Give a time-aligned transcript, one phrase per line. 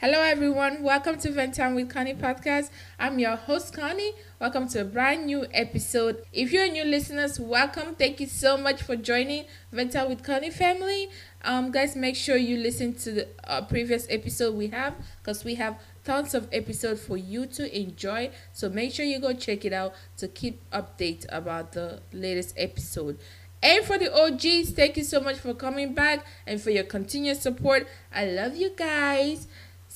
[0.00, 0.82] Hello, everyone.
[0.82, 2.70] Welcome to Vent Time with Connie podcast.
[2.98, 4.12] I'm your host, Connie.
[4.40, 6.24] Welcome to a brand new episode.
[6.32, 7.94] If you're new listeners, welcome.
[7.96, 11.10] Thank you so much for joining Vent Time with Connie family.
[11.44, 15.56] Um, guys, make sure you listen to the uh, previous episode we have because we
[15.56, 18.30] have tons of episodes for you to enjoy.
[18.54, 23.18] So make sure you go check it out to keep update about the latest episode.
[23.62, 27.36] And for the OGs, thank you so much for coming back and for your continued
[27.36, 27.86] support.
[28.10, 29.46] I love you guys.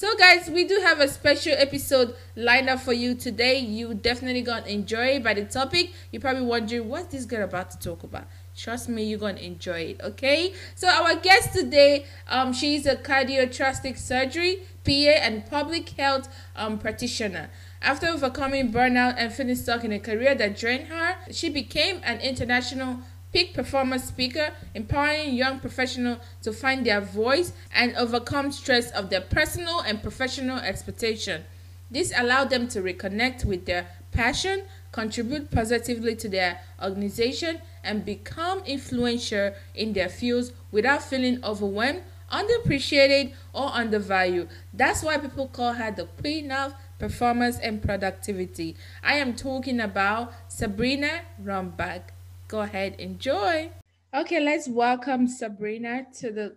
[0.05, 3.59] So, guys, we do have a special episode lined up for you today.
[3.61, 5.25] You definitely gonna enjoy it.
[5.25, 8.27] By the topic, you're probably wondering what's this girl about to talk about.
[8.55, 10.03] Trust me, you're gonna enjoy it.
[10.03, 10.53] Okay.
[10.75, 17.49] So, our guest today, um, she's a cardiothoracic surgery PA and public health um practitioner.
[17.81, 22.21] After overcoming burnout and feeling stuck in a career that drained her, she became an
[22.21, 22.99] international
[23.35, 29.21] peak performance speaker, empowering young professionals to find their voice and overcome stress of their
[29.21, 31.43] personal and professional expectation.
[31.91, 38.61] This allowed them to reconnect with their passion, contribute positively to their organization, and become
[38.67, 44.49] influential in their fields without feeling overwhelmed, underappreciated, or undervalued.
[44.73, 48.77] That's why people call her the queen of performance and productivity.
[49.03, 52.14] I am talking about Sabrina Runbeck
[52.55, 53.69] go ahead enjoy.
[54.15, 56.55] Okay let's welcome sabrina to the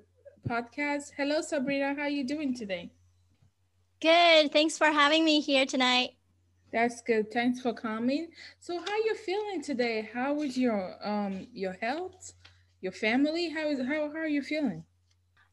[0.47, 1.13] podcast.
[1.17, 2.91] Hello sabrina how are you doing today?
[3.99, 4.51] Good.
[4.53, 6.11] Thanks for having me here tonight.
[6.71, 7.31] That's good.
[7.31, 8.27] Thanks for coming.
[8.59, 10.07] So how are you feeling today?
[10.13, 12.33] How is your um your health?
[12.79, 13.49] Your family?
[13.49, 14.83] How is how, how are you feeling?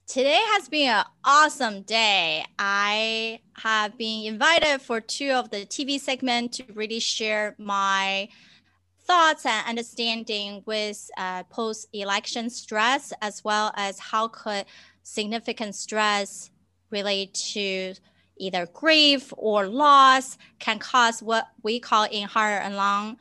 [0.07, 2.45] Today has been an awesome day.
[2.59, 8.29] I have been invited for two of the TV segments to really share my
[9.07, 14.65] thoughts and understanding with uh, post-election stress, as well as how could
[15.03, 16.51] significant stress
[16.91, 17.95] relate to
[18.37, 23.17] either grief or loss can cause what we call in heart and lung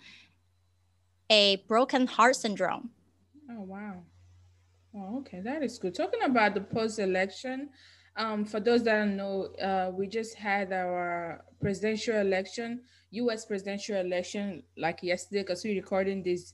[1.29, 2.89] a broken heart syndrome.
[3.49, 4.03] Oh wow.
[4.95, 5.95] Oh, okay, that is good.
[5.95, 7.69] Talking about the post-election,
[8.15, 12.81] um, for those that don't know, uh, we just had our presidential election
[13.13, 13.45] U.S.
[13.45, 16.53] presidential election like yesterday because we're recording this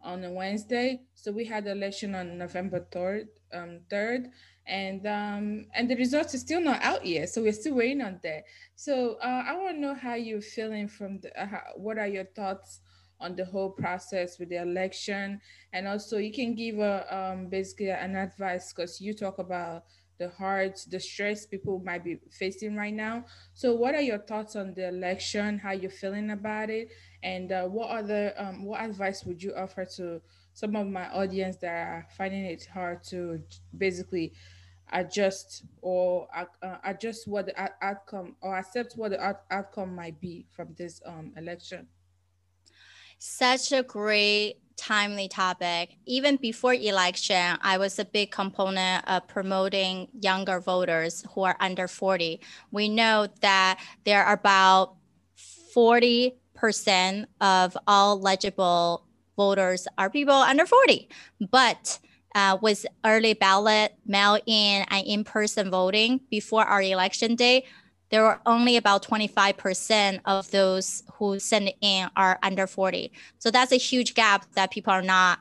[0.00, 1.02] on a Wednesday.
[1.14, 4.28] So we had election on November third, um, third,
[4.66, 7.28] and um, and the results are still not out yet.
[7.28, 8.44] So we're still waiting on that.
[8.76, 11.40] So uh, I want to know how you're feeling from the.
[11.40, 12.80] Uh, how, what are your thoughts
[13.20, 15.40] on the whole process with the election,
[15.72, 19.84] and also you can give a um, basically an advice because you talk about
[20.18, 23.24] the hard, the stress people might be facing right now.
[23.54, 25.58] So, what are your thoughts on the election?
[25.58, 26.88] How you're feeling about it?
[27.22, 30.20] And uh, what other um, what advice would you offer to
[30.54, 33.40] some of my audience that are finding it hard to
[33.76, 34.32] basically
[34.92, 40.74] adjust or uh, adjust what the outcome or accept what the outcome might be from
[40.76, 41.86] this um, election?
[43.18, 45.96] Such a great timely topic.
[46.06, 51.88] Even before election, I was a big component of promoting younger voters who are under
[51.88, 52.40] 40.
[52.70, 54.94] We know that there are about
[55.76, 59.04] 40% of all legible
[59.36, 61.08] voters are people under 40.
[61.50, 61.98] But
[62.34, 67.64] uh, with early ballot, mail in, and in person voting before our election day,
[68.10, 73.12] there are only about 25% of those who send in are under 40.
[73.38, 75.40] So that's a huge gap that people are not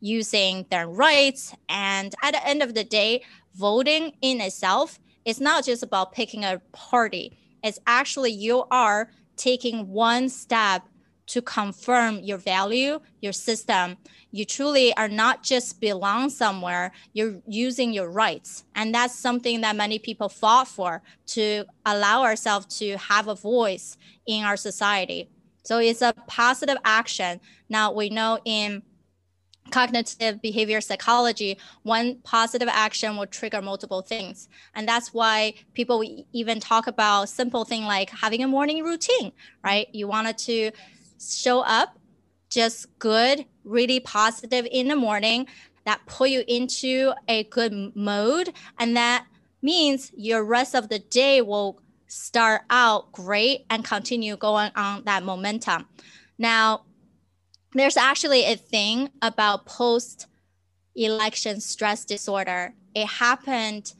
[0.00, 1.54] using their rights.
[1.68, 3.22] And at the end of the day,
[3.54, 7.36] voting in itself is not just about picking a party.
[7.62, 10.82] It's actually you are taking one step
[11.28, 13.96] to confirm your value, your system.
[14.32, 18.64] You truly are not just belong somewhere, you're using your rights.
[18.74, 23.96] And that's something that many people fought for to allow ourselves to have a voice
[24.26, 25.30] in our society.
[25.64, 27.40] So it's a positive action.
[27.68, 28.82] Now we know in
[29.70, 34.48] cognitive behavior psychology, one positive action will trigger multiple things.
[34.74, 36.02] And that's why people
[36.32, 39.32] even talk about simple thing like having a morning routine,
[39.62, 39.88] right?
[39.92, 40.70] You wanted to
[41.18, 41.98] show up
[42.50, 45.46] just good, really positive in the morning
[45.84, 49.26] that put you into a good mode and that
[49.62, 55.22] means your rest of the day will start out great and continue going on that
[55.22, 55.86] momentum.
[56.38, 56.84] Now,
[57.74, 60.26] there's actually a thing about post
[60.94, 62.74] election stress disorder.
[62.94, 63.94] It happened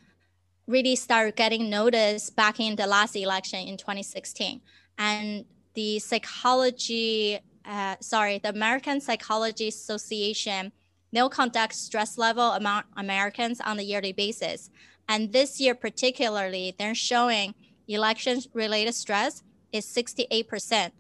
[0.67, 4.61] really started getting noticed back in the last election in 2016.
[4.99, 5.45] And
[5.79, 10.73] the psychology, uh, sorry, the American Psychology Association,
[11.13, 14.71] they'll conduct stress level among Americans on a yearly basis.
[15.09, 17.55] And this year, particularly, they're showing
[17.87, 20.91] election related stress is 68%,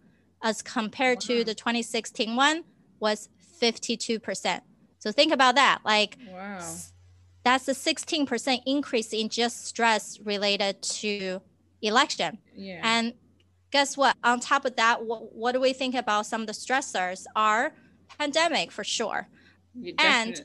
[0.42, 1.26] as compared wow.
[1.26, 2.62] to the 2016 one
[3.00, 3.28] was
[3.60, 4.60] 52%.
[5.00, 5.80] So think about that.
[5.84, 6.62] Like, wow.
[7.42, 11.40] that's a 16% increase in just stress related to
[11.82, 12.38] election.
[12.54, 12.80] Yeah.
[12.84, 13.14] And
[13.70, 14.16] guess what?
[14.24, 17.72] On top of that, what, what do we think about some of the stressors are
[18.18, 19.28] pandemic for sure.
[19.98, 20.42] And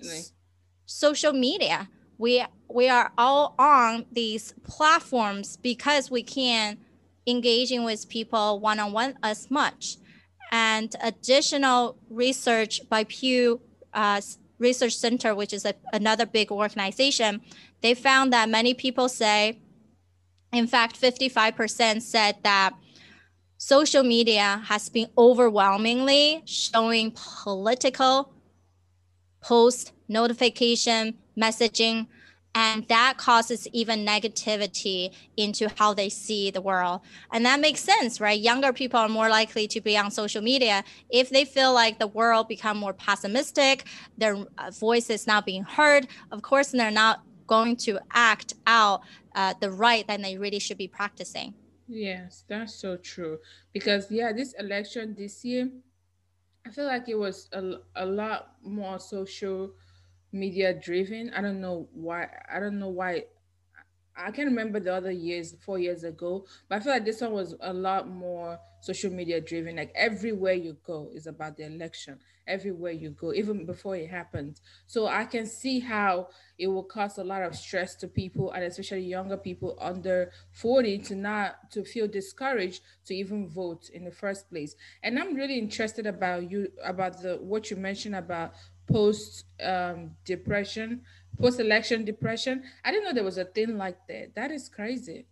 [0.85, 1.89] social media.
[2.17, 6.77] We we are all on these platforms because we can
[7.25, 9.97] engaging with people one on one as much.
[10.51, 13.61] And additional research by Pew
[13.93, 14.21] uh,
[14.59, 17.41] Research Center, which is a, another big organization,
[17.81, 19.59] they found that many people say,
[20.51, 22.73] in fact, 55% said that
[23.57, 28.33] social media has been overwhelmingly showing political
[29.41, 32.07] post notification messaging
[32.55, 37.01] and that causes even negativity into how they see the world.
[37.31, 38.39] And that makes sense right?
[38.39, 40.83] Younger people are more likely to be on social media.
[41.09, 43.85] If they feel like the world become more pessimistic
[44.17, 49.01] their uh, voice is not being heard of course they're not going to act out
[49.35, 51.53] uh, the right that they really should be practicing
[51.87, 53.39] Yes, that's so true.
[53.73, 55.69] Because yeah, this election this year,
[56.65, 59.73] I feel like it was a, a lot more social
[60.31, 61.31] media driven.
[61.33, 62.29] I don't know why.
[62.49, 63.25] I don't know why.
[64.15, 67.31] I can't remember the other years, four years ago, but I feel like this one
[67.31, 69.75] was a lot more social media driven.
[69.75, 74.61] Like everywhere you go is about the election everywhere you go, even before it happens.
[74.87, 78.63] So I can see how it will cause a lot of stress to people and
[78.63, 84.11] especially younger people under 40 to not to feel discouraged to even vote in the
[84.11, 84.75] first place.
[85.01, 88.53] And I'm really interested about you about the what you mentioned about
[88.91, 91.01] post um, depression,
[91.39, 92.63] post election depression.
[92.83, 94.35] I didn't know there was a thing like that.
[94.35, 95.25] That is crazy.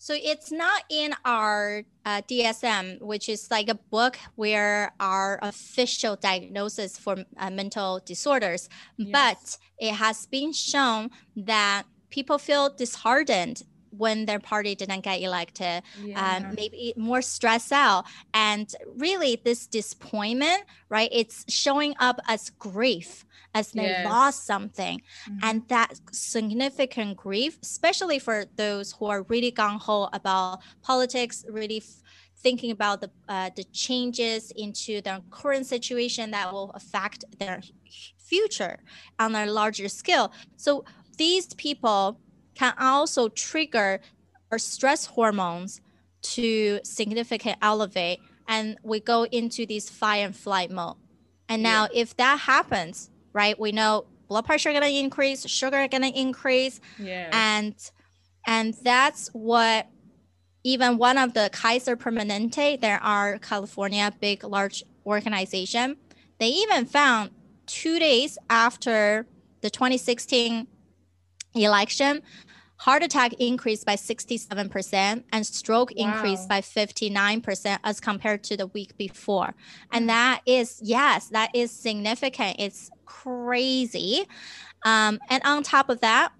[0.00, 6.14] So it's not in our uh, DSM, which is like a book where our official
[6.14, 9.10] diagnosis for uh, mental disorders, yes.
[9.12, 15.82] but it has been shown that people feel disheartened when their party didn't get elected,
[16.02, 16.36] yeah.
[16.36, 18.04] um, maybe more stressed out.
[18.34, 23.24] And really, this disappointment, right, it's showing up as grief
[23.54, 24.06] as they yes.
[24.06, 25.00] lost something.
[25.00, 25.38] Mm-hmm.
[25.42, 31.78] And that significant grief, especially for those who are really gung ho about politics, really
[31.78, 32.02] f-
[32.40, 37.60] thinking about the uh, the changes into their current situation that will affect their
[38.16, 38.78] future
[39.18, 40.32] on a larger scale.
[40.56, 40.84] So
[41.16, 42.20] these people
[42.58, 44.00] can also trigger
[44.50, 45.80] our stress hormones
[46.20, 48.18] to significantly elevate
[48.48, 50.96] and we go into this fight and flight mode.
[51.48, 52.00] And now yeah.
[52.02, 53.58] if that happens, right?
[53.58, 56.80] We know blood pressure gonna increase, sugar gonna increase.
[56.98, 57.28] Yeah.
[57.32, 57.74] And
[58.46, 59.86] and that's what
[60.64, 65.96] even one of the Kaiser Permanente, there are California big large organization.
[66.38, 67.30] They even found
[67.66, 69.26] two days after
[69.60, 70.66] the 2016
[71.54, 72.22] election,
[72.78, 76.06] heart attack increased by 67% and stroke wow.
[76.06, 79.54] increased by 59% as compared to the week before.
[79.92, 80.08] And mm.
[80.08, 82.56] that is, yes, that is significant.
[82.58, 84.26] It's crazy.
[84.84, 86.32] Um, and on top of that,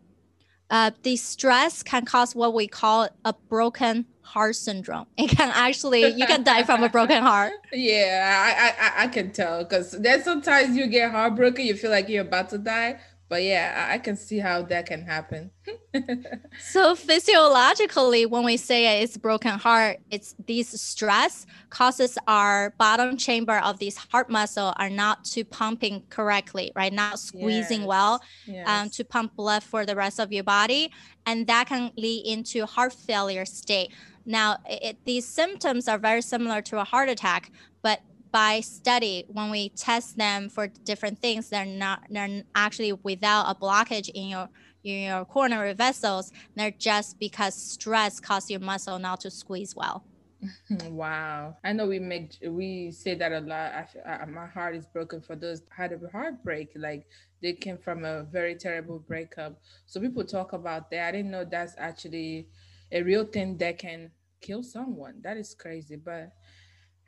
[0.70, 5.06] uh, the stress can cause what we call a broken heart syndrome.
[5.16, 7.52] It can actually you can die from a broken heart.
[7.72, 12.08] Yeah, I I, I can tell because there's sometimes you get heartbroken, you feel like
[12.10, 15.50] you're about to die, but yeah, I can see how that can happen.
[16.60, 23.58] so physiologically, when we say it's broken heart, it's these stress causes our bottom chamber
[23.58, 26.92] of this heart muscle are not to pumping correctly, right?
[26.92, 27.88] Not squeezing yes.
[27.88, 28.66] well yes.
[28.66, 30.90] Um, to pump blood for the rest of your body,
[31.26, 33.92] and that can lead into heart failure state.
[34.24, 37.50] Now, it, these symptoms are very similar to a heart attack,
[37.82, 43.44] but by study when we test them for different things they're not they're actually without
[43.48, 44.48] a blockage in your
[44.84, 50.04] in your coronary vessels they're just because stress causes your muscle not to squeeze well
[50.90, 54.86] wow i know we make we say that a lot I, I, my heart is
[54.86, 57.06] broken for those had a heartbreak like
[57.40, 59.60] they came from a very terrible breakup.
[59.86, 61.08] So people talk about that.
[61.08, 62.48] I didn't know that's actually
[62.90, 65.20] a real thing that can kill someone.
[65.22, 65.96] That is crazy.
[65.96, 66.32] But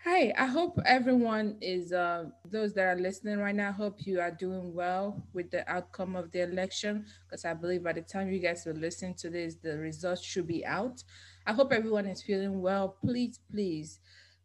[0.05, 4.31] Hi, I hope everyone is, uh, those that are listening right now, hope you are
[4.31, 8.39] doing well with the outcome of the election because I believe by the time you
[8.39, 11.05] guys will listen to this, the results should be out.
[11.47, 12.97] I hope everyone is feeling well.
[13.05, 14.01] Please, please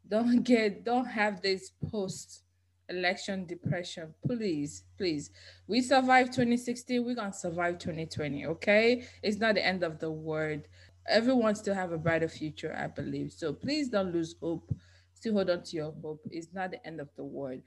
[0.06, 2.44] don't get, don't have this post
[2.90, 4.14] election depression.
[4.28, 5.32] Please, please.
[5.68, 9.08] We survived 2016, we're going to survive 2020, okay?
[9.24, 10.68] It's not the end of the world.
[11.08, 13.32] Everyone still have a brighter future, I believe.
[13.32, 14.70] So please don't lose hope
[15.16, 16.22] still hold on to your hope.
[16.30, 17.62] It's not the end of the world.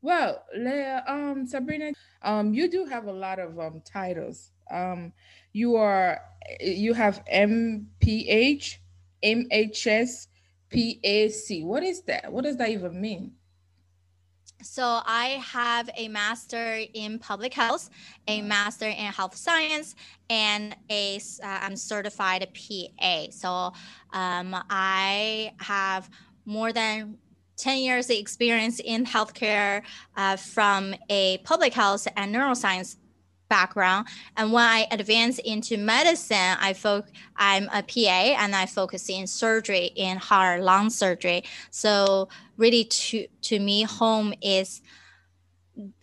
[0.00, 4.50] Well, Leah, um, Sabrina, um, you do have a lot of um titles.
[4.70, 5.12] Um,
[5.52, 6.20] you are
[6.60, 8.78] you have MPH,
[9.22, 10.26] MHS,
[10.70, 11.64] PAC.
[11.64, 12.32] What is that?
[12.32, 13.32] What does that even mean?
[14.62, 17.90] So I have a master in public health,
[18.26, 19.94] a master in health science,
[20.30, 23.26] and a am uh, certified PA.
[23.30, 23.72] So
[24.12, 26.08] um, I have
[26.44, 27.18] more than
[27.56, 29.82] 10 years of experience in healthcare
[30.16, 32.96] uh, from a public health and neuroscience
[33.48, 34.08] background.
[34.36, 37.04] And when i advance into medicine i fo-
[37.36, 41.44] i'm a pa and i focus in surgery in heart lung surgery.
[41.70, 44.82] So really to to me home is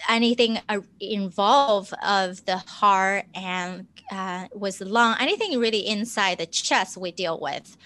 [0.09, 0.59] anything
[0.99, 7.11] involved of the heart and uh, with the lung anything really inside the chest we
[7.11, 7.77] deal with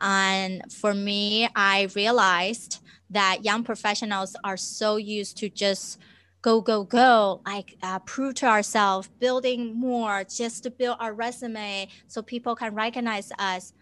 [0.00, 5.98] and for me, I realized that young professionals are so used to just
[6.42, 11.88] go, go, go, like uh, prove to ourselves, building more just to build our resume
[12.06, 13.72] so people can recognize us.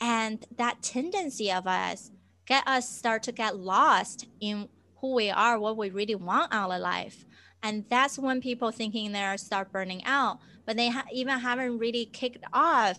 [0.00, 2.10] And that tendency of us
[2.46, 4.68] get us start to get lost in
[5.00, 7.24] who we are, what we really want out of life.
[7.62, 11.78] And that's when people thinking they are start burning out, but they ha- even haven't
[11.78, 12.98] really kicked off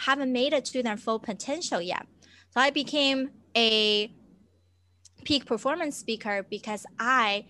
[0.00, 2.06] haven't made it to their full potential yet.
[2.50, 4.12] So I became a
[5.24, 7.44] peak performance speaker because I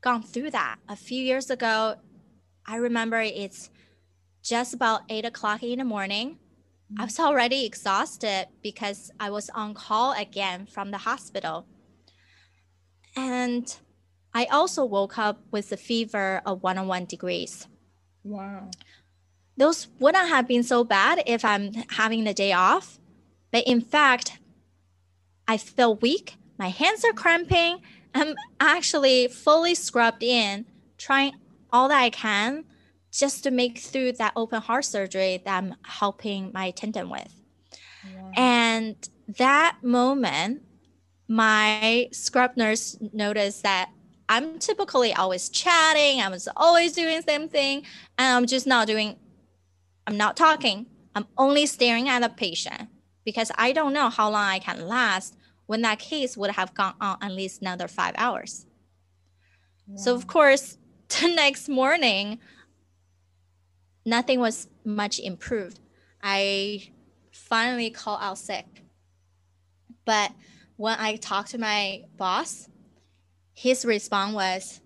[0.00, 1.96] gone through that a few years ago.
[2.66, 3.70] I remember it's
[4.42, 6.38] just about eight o'clock in the morning.
[6.98, 11.66] I was already exhausted because I was on call again from the hospital.
[13.14, 13.76] And
[14.32, 17.68] I also woke up with a fever of 101 degrees.
[18.24, 18.70] Wow
[19.60, 22.98] those wouldn't have been so bad if I'm having the day off.
[23.52, 24.38] But in fact,
[25.46, 26.36] I feel weak.
[26.58, 27.82] My hands are cramping.
[28.14, 30.64] I'm actually fully scrubbed in,
[30.96, 31.34] trying
[31.70, 32.64] all that I can
[33.12, 37.42] just to make through that open heart surgery that I'm helping my attendant with.
[38.04, 38.32] Wow.
[38.36, 40.62] And that moment,
[41.28, 43.90] my scrub nurse noticed that
[44.30, 47.84] I'm typically always chatting, I was always doing same thing,
[48.16, 49.16] and I'm just not doing
[50.10, 50.86] I'm not talking.
[51.14, 52.88] I'm only staring at the patient
[53.24, 55.36] because I don't know how long I can last
[55.66, 58.66] when that case would have gone on at least another five hours.
[59.94, 60.78] So, of course,
[61.20, 62.40] the next morning,
[64.04, 65.78] nothing was much improved.
[66.20, 66.90] I
[67.30, 68.82] finally called out sick.
[70.04, 70.32] But
[70.74, 72.68] when I talked to my boss,
[73.54, 74.80] his response was,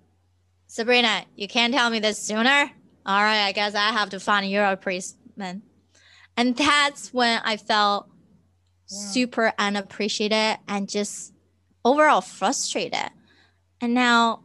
[0.67, 2.73] Sabrina, you can't tell me this sooner
[3.07, 5.63] all right, I guess I have to find your replacement.
[6.37, 8.09] And that's when I felt
[8.87, 11.33] super unappreciated and just
[11.85, 13.11] overall frustrated.
[13.81, 14.45] And now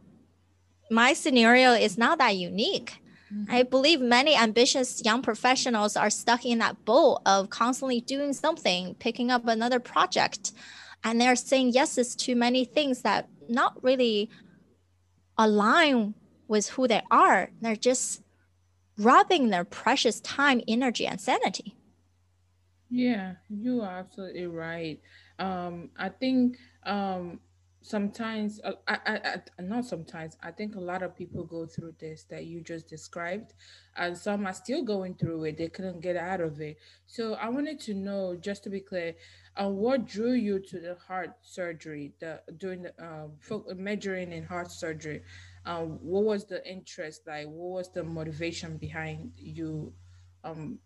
[0.90, 2.98] my scenario is not that unique.
[3.32, 3.50] Mm-hmm.
[3.50, 8.94] I believe many ambitious young professionals are stuck in that boat of constantly doing something,
[8.94, 10.52] picking up another project,
[11.04, 14.28] and they're saying yeses to many things that not really
[15.38, 16.14] align
[16.48, 17.50] with who they are.
[17.60, 18.22] They're just
[19.00, 21.74] robbing their precious time, energy, and sanity.
[22.90, 25.00] Yeah, you are absolutely right.
[25.38, 27.38] Um, I think um,
[27.82, 32.24] sometimes, uh, I, I, not sometimes, I think a lot of people go through this
[32.24, 33.54] that you just described,
[33.96, 35.56] and some are still going through it.
[35.56, 36.78] They couldn't get out of it.
[37.06, 39.14] So I wanted to know, just to be clear,
[39.56, 43.28] uh, what drew you to the heart surgery, the doing the uh,
[43.76, 45.22] measuring in heart surgery?
[45.70, 49.92] Um, what was the interest like what was the motivation behind you
[50.42, 50.80] um,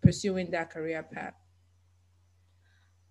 [0.00, 1.34] pursuing that career path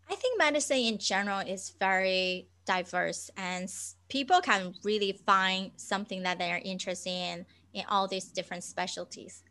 [0.10, 3.70] i think medicine in general is very diverse and
[4.08, 9.44] people can really find something that they're interested in in all these different specialties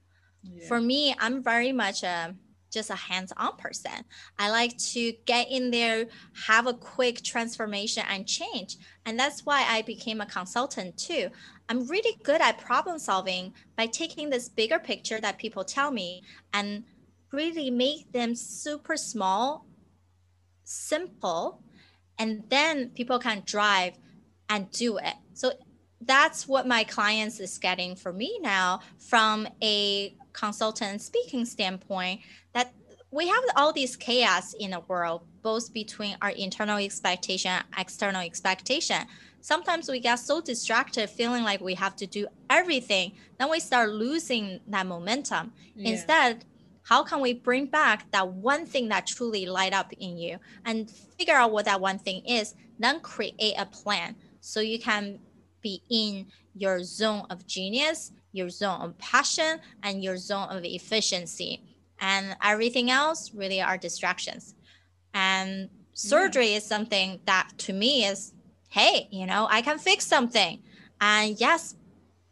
[0.43, 0.67] yeah.
[0.67, 2.35] for me i'm very much a
[2.75, 4.05] just a hands-on person.
[4.39, 6.07] I like to get in there,
[6.47, 8.77] have a quick transformation and change.
[9.07, 11.29] And that's why I became a consultant too.
[11.69, 16.23] I'm really good at problem solving by taking this bigger picture that people tell me
[16.53, 16.85] and
[17.33, 19.67] really make them super small,
[20.65, 21.63] simple,
[22.19, 23.95] and then people can drive
[24.49, 25.15] and do it.
[25.33, 25.53] So
[26.01, 32.21] that's what my clients is getting for me now from a consultant speaking standpoint
[32.55, 32.73] that
[33.11, 38.23] we have all these chaos in the world both between our internal expectation and external
[38.23, 39.07] expectation.
[39.41, 43.91] Sometimes we get so distracted feeling like we have to do everything then we start
[43.91, 45.53] losing that momentum.
[45.75, 45.91] Yeah.
[45.93, 46.45] instead
[46.85, 50.91] how can we bring back that one thing that truly light up in you and
[50.91, 55.19] figure out what that one thing is then create a plan so you can
[55.61, 61.63] be in your zone of genius your zone of passion and your zone of efficiency
[62.01, 64.55] and everything else really are distractions
[65.13, 66.57] and surgery yeah.
[66.57, 68.33] is something that to me is
[68.69, 70.61] hey you know i can fix something
[71.01, 71.77] and yes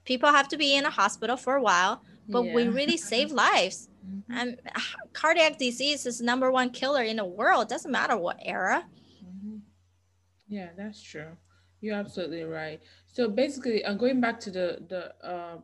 [0.05, 2.55] people have to be in a hospital for a while but yeah.
[2.55, 4.33] we really save lives mm-hmm.
[4.33, 4.59] and
[5.13, 8.85] cardiac disease is number one killer in the world doesn't matter what era
[9.25, 9.59] mm-hmm.
[10.49, 11.37] yeah that's true
[11.81, 15.59] you're absolutely right so basically i'm going back to the the uh,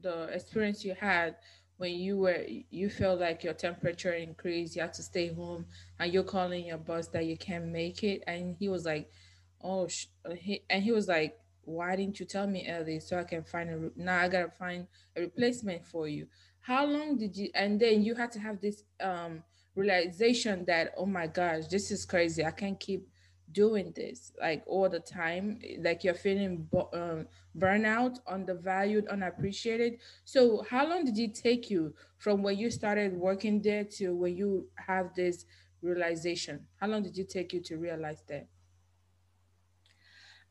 [0.00, 1.36] the experience you had
[1.78, 5.64] when you were you felt like your temperature increased you had to stay home
[5.98, 8.22] and you're calling your boss that you can't make it?
[8.26, 9.10] And he was like
[9.62, 10.06] oh sh-,
[10.36, 13.68] he, and he was like why didn't you tell me early so i can find
[13.70, 16.26] a now i gotta find a replacement for you?
[16.60, 19.42] How long did you and then you had to have this um
[19.74, 22.44] realization that oh my gosh this is crazy.
[22.44, 23.08] I can't keep
[23.52, 27.26] doing this like all the time like you're feeling um,
[27.56, 29.98] burnout undervalued unappreciated.
[30.24, 34.36] So how long did it take you from when you started working there to when
[34.36, 35.46] you have this
[35.82, 36.66] realization?
[36.80, 38.46] How long did it take you to realize that?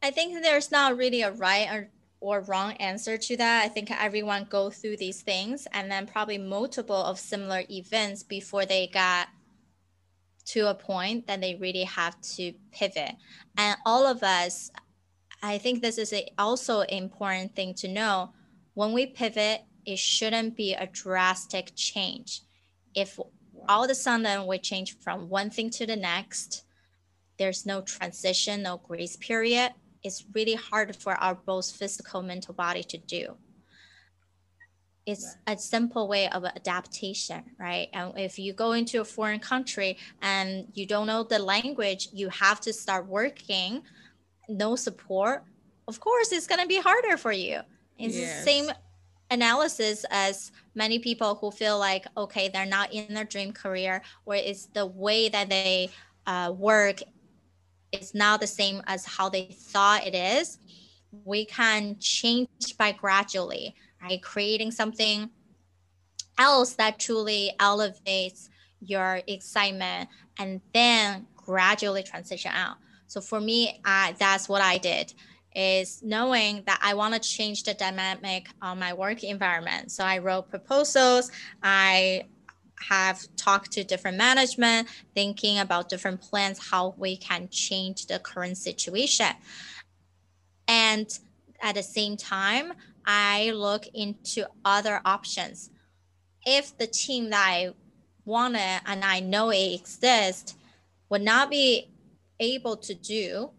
[0.02, 1.90] I think there's not really a right or
[2.20, 3.64] or wrong answer to that.
[3.64, 8.66] I think everyone go through these things and then probably multiple of similar events before
[8.66, 9.28] they got
[10.48, 13.16] to a point that they really have to pivot.
[13.58, 14.72] And all of us,
[15.44, 18.32] I think this is a, also an important thing to know.
[18.74, 22.42] When we pivot, it shouldn't be a drastic change.
[22.96, 23.20] If
[23.68, 26.64] all of a sudden we change from one thing to the next,
[27.38, 32.84] there's no transition, no grace period, it's really hard for our both physical mental body
[32.84, 33.36] to do
[35.08, 37.88] it's a simple way of adaptation, right?
[37.94, 42.28] And if you go into a foreign country and you don't know the language, you
[42.28, 43.84] have to start working,
[44.50, 45.46] no support.
[45.88, 47.62] Of course, it's going to be harder for you.
[47.98, 48.44] It's yes.
[48.44, 48.72] the same
[49.32, 54.36] analysis as many people who feel like, okay, they're not in their dream career, or
[54.36, 55.90] it's the way that they
[56.26, 57.00] uh, work
[57.94, 60.60] is not the same as how they thought it is.
[61.24, 64.22] We can change by gradually right?
[64.22, 65.30] Creating something
[66.38, 72.78] else that truly elevates your excitement and then gradually transition out.
[73.08, 75.14] So for me, I, that's what I did
[75.56, 79.92] is knowing that I want to change the dynamic on my work environment.
[79.92, 81.32] So I wrote proposals.
[81.64, 82.26] I
[82.88, 88.58] have talked to different management, thinking about different plans, how we can change the current
[88.58, 89.34] situation.
[90.68, 91.08] And
[91.62, 92.74] at the same time,
[93.08, 95.70] I look into other options.
[96.46, 97.74] If the team that I
[98.26, 100.56] want and I know it exists
[101.10, 101.90] would not be
[102.40, 103.52] able to do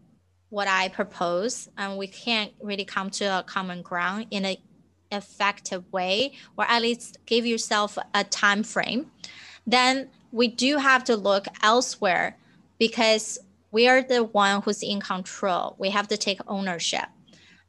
[0.50, 4.56] what I propose, and we can't really come to a common ground in an
[5.10, 9.10] effective way, or at least give yourself a time frame,
[9.66, 12.36] then we do have to look elsewhere
[12.78, 13.38] because
[13.70, 15.74] we are the one who's in control.
[15.78, 17.06] We have to take ownership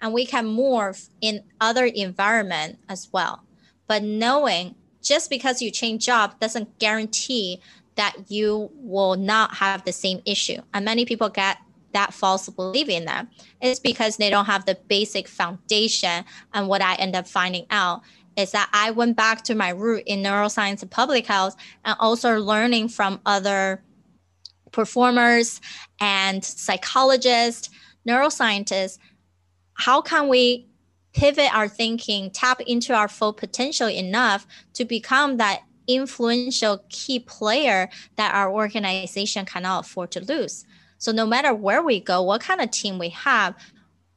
[0.02, 3.44] and we can morph in other environment as well.
[3.88, 7.62] But knowing just because you change job doesn't guarantee
[7.96, 10.62] that you will not have the same issue.
[10.74, 11.58] And many people get
[11.94, 13.30] that false belief in them.
[13.62, 16.24] It's because they don't have the basic foundation.
[16.54, 18.02] And what I end up finding out
[18.38, 22.40] is that I went back to my root in neuroscience and public health and also
[22.40, 23.84] learning from other
[24.72, 25.60] performers
[26.00, 27.70] and psychologists,
[28.08, 28.98] neuroscientists
[29.80, 30.68] how can we
[31.14, 37.90] pivot our thinking, tap into our full potential enough to become that influential key player
[38.18, 40.66] that our organization cannot afford to lose.
[40.98, 43.56] So no matter where we go, what kind of team we have,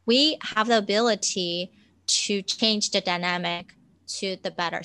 [0.04, 1.70] we have the ability
[2.06, 3.74] to change the dynamic
[4.18, 4.82] to the better.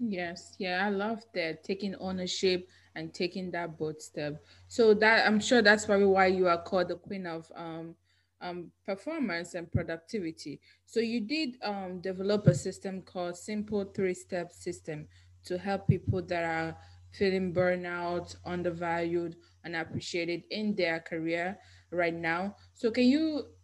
[0.00, 4.42] Yes, yeah, I love that taking ownership and taking that bold step.
[4.66, 7.94] So that I'm sure that's probably why you are called the queen of um
[8.40, 10.60] um performance and productivity.
[10.84, 15.08] So you did um develop a system called Simple Three Step System
[15.44, 16.76] to help people that are
[17.12, 21.58] feeling burnout, undervalued, unappreciated in their career
[21.90, 22.56] right now.
[22.74, 23.54] So can you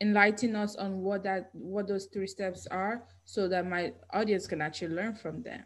[0.00, 4.60] enlighten us on what that what those three steps are so that my audience can
[4.62, 5.64] actually learn from them?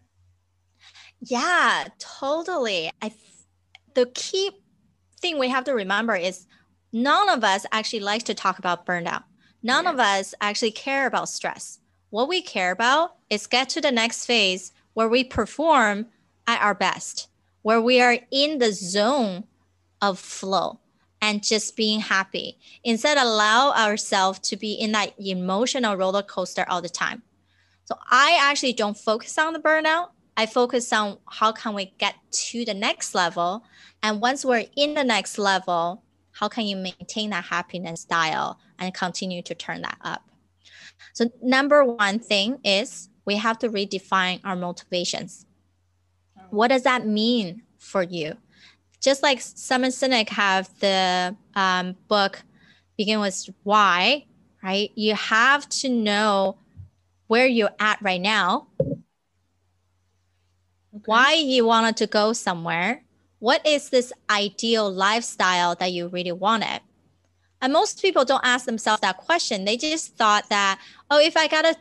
[1.20, 2.90] Yeah, totally.
[3.00, 3.20] I th-
[3.94, 4.50] the key
[5.20, 6.46] thing we have to remember is
[6.92, 9.24] none of us actually likes to talk about burnout.
[9.62, 11.78] None of us actually care about stress.
[12.10, 16.06] What we care about is get to the next phase where we perform
[16.46, 17.28] at our best,
[17.62, 19.44] where we are in the zone
[20.00, 20.80] of flow
[21.22, 22.58] and just being happy.
[22.82, 27.22] Instead, allow ourselves to be in that emotional roller coaster all the time.
[27.84, 30.08] So I actually don't focus on the burnout.
[30.36, 32.16] I focus on how can we get
[32.48, 33.64] to the next level.
[34.02, 38.92] And once we're in the next level, how can you maintain that happiness dial and
[38.94, 40.28] continue to turn that up?
[41.12, 45.46] So number one thing is we have to redefine our motivations.
[46.50, 48.36] What does that mean for you?
[49.00, 52.42] Just like Simon Sinek have the um, book
[52.96, 54.26] begin with why,
[54.62, 54.90] right?
[54.94, 56.58] You have to know
[57.26, 58.68] where you're at right now
[60.94, 61.02] okay.
[61.06, 63.02] why you wanted to go somewhere.
[63.42, 66.80] What is this ideal lifestyle that you really wanted?
[67.60, 69.64] And most people don't ask themselves that question.
[69.64, 70.78] They just thought that,
[71.10, 71.74] oh, if I got a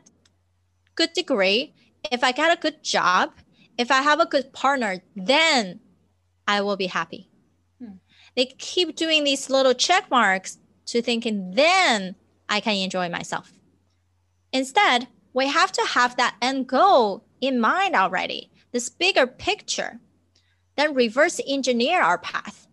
[0.96, 1.76] good degree,
[2.12, 3.34] if I got a good job,
[3.78, 5.82] if I have a good partner, then
[6.48, 7.30] I will be happy.
[7.78, 7.98] Hmm.
[8.36, 12.16] They keep doing these little check marks to thinking, then
[12.50, 13.54] I can enjoy myself.
[14.52, 20.00] Instead, we have to have that end goal in mind already this bigger picture,
[20.82, 22.68] then reverse engineer our path.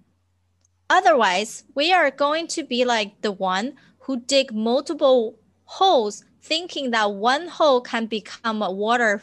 [0.91, 7.13] Otherwise, we are going to be like the one who dig multiple holes thinking that
[7.13, 9.23] one hole can become a water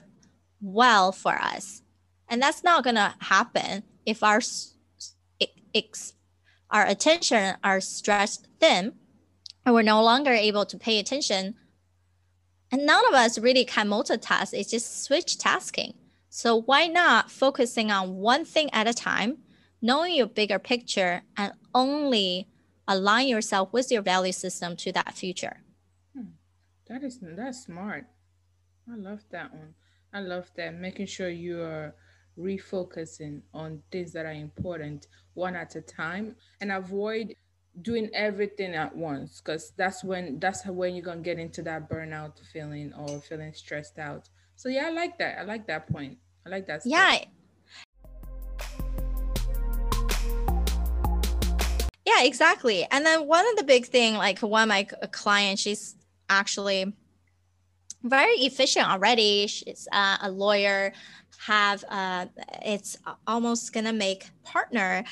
[0.61, 1.81] well for us.
[2.29, 4.41] And that's not going to happen if our
[6.69, 8.93] our attention are stretched thin
[9.65, 11.55] and we're no longer able to pay attention.
[12.71, 14.53] And none of us really can multitask.
[14.53, 15.95] It's just switch tasking.
[16.29, 19.39] So why not focusing on one thing at a time,
[19.81, 22.47] knowing your bigger picture, and only
[22.87, 25.61] align yourself with your value system to that future?
[26.13, 26.31] Hmm.
[26.87, 28.05] That is that's smart.
[28.91, 29.73] I love that one.
[30.13, 31.95] I love that making sure you are
[32.37, 37.33] refocusing on things that are important one at a time and avoid
[37.81, 42.39] doing everything at once because that's when that's when you're gonna get into that burnout
[42.53, 46.49] feeling or feeling stressed out so yeah i like that i like that point I
[46.49, 46.81] like that.
[46.85, 47.17] Yeah.
[52.05, 52.85] Yeah, exactly.
[52.91, 55.95] And then one of the big thing, like one of my clients, she's
[56.29, 56.93] actually
[58.03, 59.47] very efficient already.
[59.47, 60.93] She's uh, a lawyer,
[61.39, 62.27] have uh,
[62.63, 65.03] it's almost gonna make partner.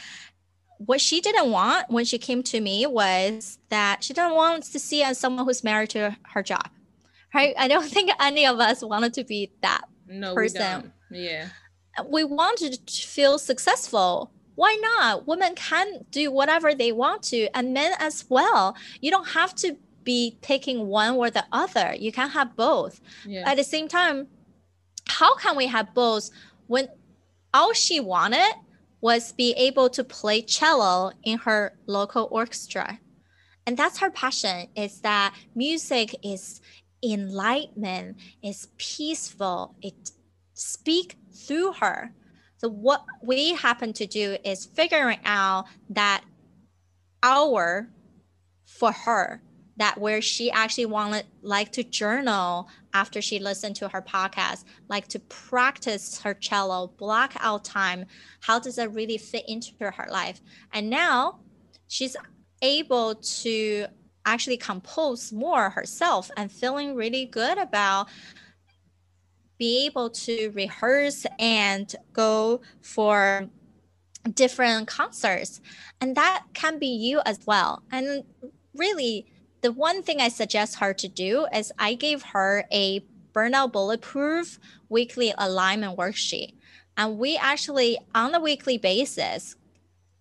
[0.77, 4.79] What she didn't want when she came to me was that she didn't want to
[4.79, 6.69] see as someone who's married to her job.
[7.33, 7.53] Right?
[7.57, 11.49] I don't think any of us wanted to be that no, person yeah.
[12.07, 14.31] We want to feel successful.
[14.55, 15.27] Why not?
[15.27, 18.75] Women can do whatever they want to, and men as well.
[19.01, 21.95] You don't have to be taking one or the other.
[21.97, 22.99] You can have both.
[23.25, 23.49] Yeah.
[23.49, 24.27] At the same time,
[25.07, 26.29] how can we have both
[26.67, 26.87] when
[27.53, 28.53] all she wanted
[29.01, 32.99] was be able to play cello in her local orchestra?
[33.65, 36.59] And that's her passion is that music is
[37.03, 40.11] enlightenment, is peaceful, it
[40.53, 42.13] speak through her.
[42.57, 46.23] So what we happen to do is figuring out that
[47.21, 47.89] hour
[48.65, 49.41] for her
[49.77, 55.07] that where she actually wanted like to journal after she listened to her podcast like
[55.07, 58.05] to practice her cello block out time.
[58.41, 60.41] How does that really fit into her life?
[60.73, 61.39] And now
[61.87, 62.15] she's
[62.61, 63.87] able to
[64.25, 68.07] actually compose more herself and feeling really good about
[69.57, 73.47] be able to rehearse and go for
[74.33, 75.61] different concerts.
[76.01, 77.83] And that can be you as well.
[77.91, 78.23] And
[78.75, 79.27] really,
[79.61, 84.59] the one thing I suggest her to do is I gave her a burnout bulletproof
[84.89, 86.53] weekly alignment worksheet.
[86.97, 89.55] And we actually, on a weekly basis,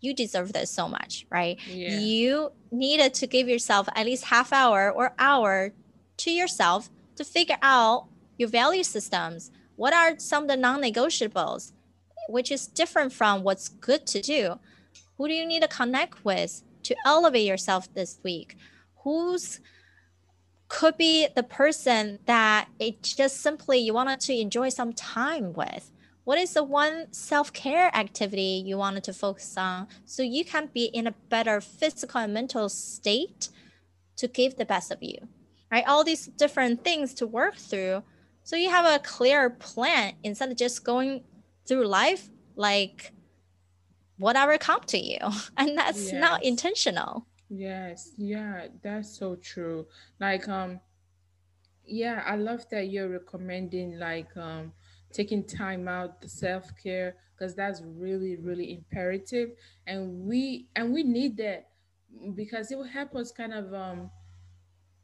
[0.03, 1.59] you deserve this so much, right?
[1.67, 1.99] Yeah.
[1.99, 5.73] You needed to give yourself at least half hour or hour
[6.19, 11.73] to yourself to figure out your value systems What are some of the non negotiables,
[12.29, 14.61] which is different from what's good to do?
[15.17, 18.57] Who do you need to connect with to elevate yourself this week?
[19.03, 19.61] Who's
[20.73, 25.92] could be the person that it just simply you wanted to enjoy some time with.
[26.25, 30.71] What is the one self care activity you wanted to focus on so you can
[30.73, 33.49] be in a better physical and mental state
[34.17, 35.29] to give the best of you?
[35.71, 35.85] Right?
[35.87, 38.03] All these different things to work through.
[38.45, 41.25] So you have a clear plan instead of just going
[41.67, 43.13] through life like
[44.19, 45.19] whatever come to you.
[45.57, 46.21] And that's yes.
[46.21, 47.27] not intentional.
[47.49, 49.87] Yes, yeah, that's so true.
[50.19, 50.81] Like, um,
[51.85, 54.73] yeah, I love that you're recommending like um
[55.13, 59.51] taking time out, the self-care, because that's really, really imperative.
[59.87, 61.69] And we and we need that
[62.35, 64.11] because it will help us kind of um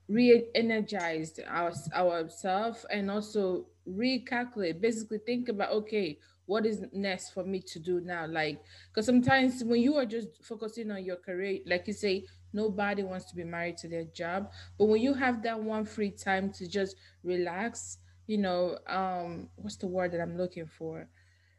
[0.09, 4.81] re-energize our ourselves and also recalculate.
[4.81, 8.27] Basically, think about okay, what is next for me to do now?
[8.27, 13.03] Like, because sometimes when you are just focusing on your career, like you say, nobody
[13.03, 14.51] wants to be married to their job.
[14.79, 19.77] But when you have that one free time to just relax, you know, um, what's
[19.77, 21.09] the word that I'm looking for?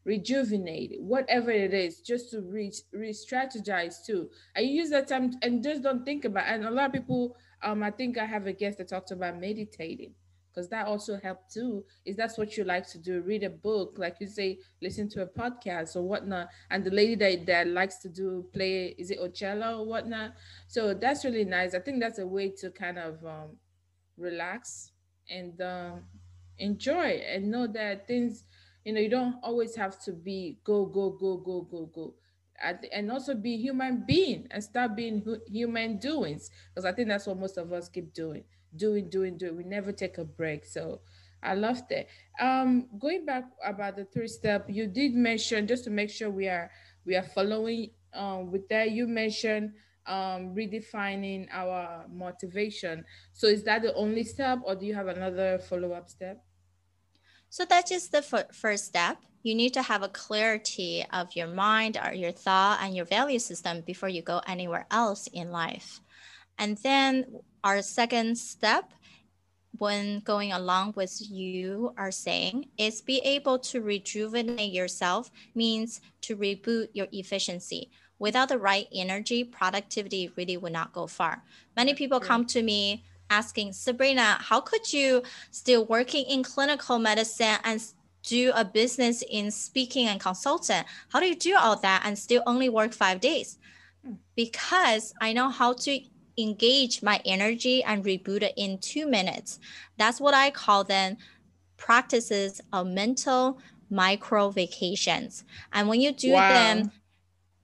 [0.05, 5.83] rejuvenate whatever it is just to re, re-strategize too i use that time and just
[5.83, 6.55] don't think about it.
[6.55, 9.39] and a lot of people um i think i have a guest that talked about
[9.39, 10.13] meditating
[10.51, 13.95] because that also helped too is that's what you like to do read a book
[13.97, 17.97] like you say listen to a podcast or whatnot and the lady that, that likes
[17.97, 20.31] to do play is it Ocello or whatnot
[20.67, 23.57] so that's really nice i think that's a way to kind of um,
[24.17, 24.91] relax
[25.29, 26.03] and um,
[26.59, 28.45] enjoy and know that things
[28.85, 32.13] you know you don't always have to be go go go go go go
[32.91, 37.37] and also be human being and start being human doings because i think that's what
[37.39, 38.43] most of us keep doing
[38.75, 39.57] doing, doing, doing.
[39.57, 40.63] We never take a break.
[40.63, 41.01] So
[41.41, 42.05] I love that.
[42.39, 46.47] Um, going back about the three step, you did mention just to make sure we
[46.47, 46.69] are
[47.03, 48.91] we are following um, with that.
[48.91, 49.71] You mentioned
[50.05, 53.05] um, redefining our motivation.
[53.33, 56.43] So is that the only step, or do you have another follow up step?
[57.49, 59.17] So that's just the f- first step.
[59.43, 63.39] You need to have a clarity of your mind or your thought and your value
[63.39, 66.01] system before you go anywhere else in life.
[66.57, 68.91] And then our second step
[69.77, 76.35] when going along with you are saying is be able to rejuvenate yourself means to
[76.35, 81.43] reboot your efficiency without the right energy productivity really would not go far
[81.77, 87.57] many people come to me asking sabrina how could you still working in clinical medicine
[87.63, 87.81] and
[88.23, 92.43] do a business in speaking and consultant how do you do all that and still
[92.45, 93.57] only work five days
[94.05, 94.13] hmm.
[94.35, 95.99] because i know how to
[96.41, 99.59] engage my energy and reboot it in two minutes.
[99.97, 101.17] That's what I call then
[101.77, 105.43] practices of mental micro vacations.
[105.73, 106.49] And when you do wow.
[106.53, 106.91] them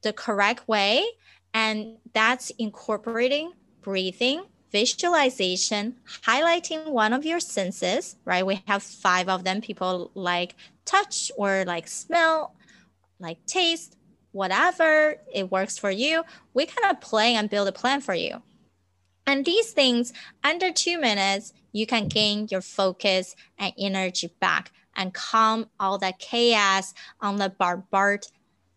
[0.01, 1.05] the correct way,
[1.53, 4.43] and that's incorporating breathing,
[4.75, 5.95] visualization,
[6.27, 8.45] highlighting one of your senses, right?
[8.45, 9.61] We have five of them.
[9.61, 12.53] People like touch or like smell,
[13.17, 13.95] like taste,
[14.33, 16.23] whatever it works for you.
[16.53, 18.41] We kind of play and build a plan for you.
[19.25, 20.11] And these things,
[20.43, 26.13] under two minutes, you can gain your focus and energy back and calm all the
[26.19, 28.25] chaos on the barbaric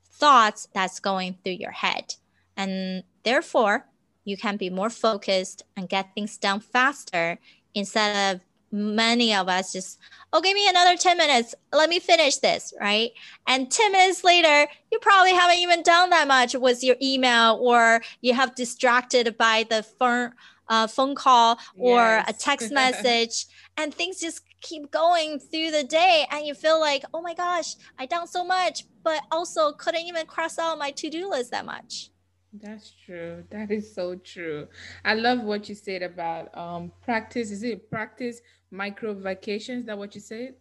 [0.06, 2.14] thoughts that's going through your head.
[2.56, 3.88] And therefore,
[4.28, 7.38] you can be more focused and get things done faster
[7.74, 9.98] instead of many of us just,
[10.32, 11.54] oh, give me another 10 minutes.
[11.72, 13.10] Let me finish this, right?
[13.46, 18.02] And 10 minutes later, you probably haven't even done that much with your email or
[18.20, 20.32] you have distracted by the phone,
[20.68, 22.28] uh, phone call or yes.
[22.28, 23.46] a text message
[23.78, 27.76] and things just keep going through the day and you feel like, oh my gosh,
[27.98, 32.10] I done so much, but also couldn't even cross out my to-do list that much.
[32.52, 33.44] That's true.
[33.50, 34.68] That is so true.
[35.04, 37.50] I love what you said about um practice.
[37.50, 39.80] Is it practice micro vacations?
[39.80, 40.54] Is that what you said?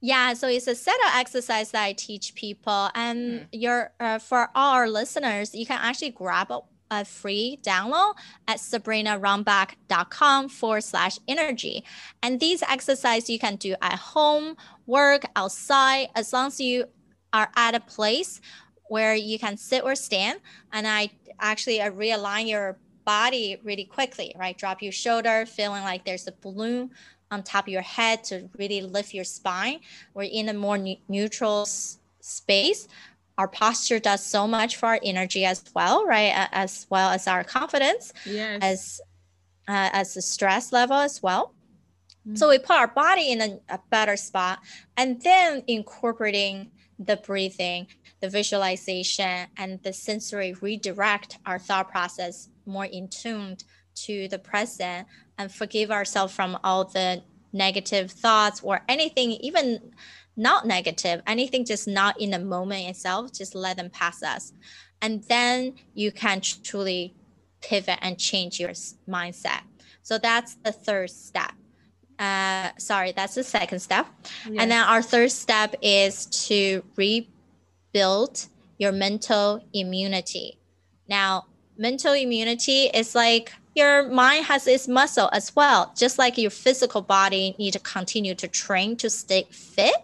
[0.00, 3.46] Yeah, so it's a set of exercise that I teach people, and mm.
[3.52, 8.14] your uh, for all our listeners, you can actually grab a, a free download
[8.48, 11.84] at sabrinarunbeck.com forward slash energy.
[12.22, 14.56] And these exercises you can do at home,
[14.86, 16.86] work, outside, as long as you
[17.32, 18.40] are at a place
[18.88, 20.40] where you can sit or stand.
[20.72, 24.56] And I actually uh, realign your body really quickly, right?
[24.56, 26.90] Drop your shoulder, feeling like there's a balloon
[27.30, 29.80] on top of your head to really lift your spine.
[30.14, 32.88] We're in a more neutral s- space.
[33.36, 36.48] Our posture does so much for our energy as well, right?
[36.52, 38.58] As well as our confidence, yes.
[38.62, 39.00] as
[39.68, 41.54] uh, as the stress level as well.
[42.26, 42.36] Mm-hmm.
[42.36, 44.60] So we put our body in a, a better spot
[44.96, 47.86] and then incorporating the breathing,
[48.20, 53.56] the visualization, and the sensory redirect our thought process more in tune
[53.94, 55.06] to the present
[55.38, 59.92] and forgive ourselves from all the negative thoughts or anything, even
[60.36, 64.52] not negative, anything just not in the moment itself, just let them pass us.
[65.00, 67.14] And then you can truly
[67.60, 68.70] pivot and change your
[69.08, 69.60] mindset.
[70.02, 71.52] So that's the third step.
[72.18, 74.06] Uh, sorry, that's the second step.
[74.48, 74.56] Yes.
[74.58, 76.82] And then our third step is to
[77.98, 78.46] rebuild
[78.78, 80.58] your mental immunity.
[81.08, 85.92] Now, mental immunity is like your mind has its muscle as well.
[85.96, 89.96] Just like your physical body need to continue to train to stay fit,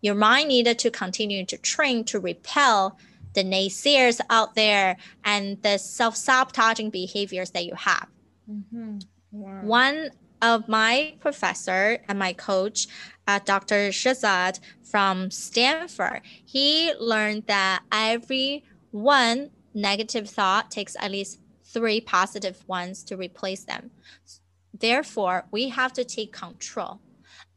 [0.00, 2.98] your mind needed to continue to train to repel
[3.34, 8.08] the naysayers out there and the self-sabotaging behaviors that you have.
[8.50, 8.98] Mm-hmm.
[9.32, 9.62] Wow.
[9.62, 10.10] One
[10.44, 12.86] of my professor and my coach,
[13.26, 13.88] uh, Dr.
[13.88, 22.62] Shirzad from Stanford, he learned that every one negative thought takes at least three positive
[22.68, 23.90] ones to replace them.
[24.78, 27.00] Therefore, we have to take control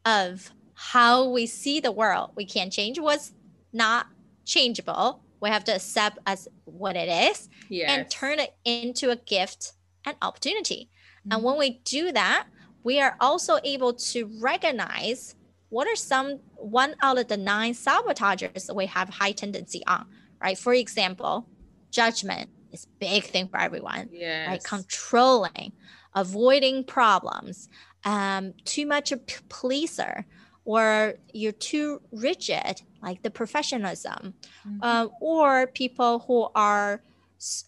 [0.06, 2.30] of how we see the world.
[2.36, 3.34] We can't change what's
[3.72, 4.06] not
[4.46, 5.22] changeable.
[5.40, 7.90] We have to accept as what it is yes.
[7.90, 9.72] and turn it into a gift
[10.06, 10.88] and opportunity.
[11.20, 11.32] Mm-hmm.
[11.32, 12.46] And when we do that,
[12.84, 15.34] we are also able to recognize
[15.70, 20.06] what are some one out of the nine sabotagers we have high tendency on,
[20.42, 20.56] right?
[20.56, 21.46] For example,
[21.90, 24.08] judgment is big thing for everyone.
[24.12, 24.48] Yes.
[24.48, 24.64] Right?
[24.64, 25.72] Controlling,
[26.14, 27.68] avoiding problems,
[28.04, 30.24] um, too much a pleaser,
[30.64, 34.34] or you're too rigid, like the professionalism,
[34.66, 34.78] mm-hmm.
[34.82, 37.02] uh, or people who are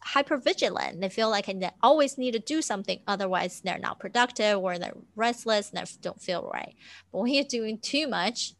[0.02, 1.00] hyper vigilant.
[1.00, 4.96] They feel like they always need to do something, otherwise they're not productive or they're
[5.16, 6.74] restless and they don't feel right.
[7.12, 8.54] But when you're doing too much,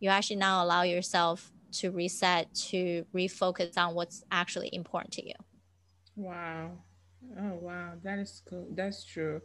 [0.00, 5.34] you actually now allow yourself to reset, to refocus on what's actually important to you.
[6.16, 6.72] Wow.
[7.38, 8.66] Oh wow, that is cool.
[8.74, 9.40] That's true.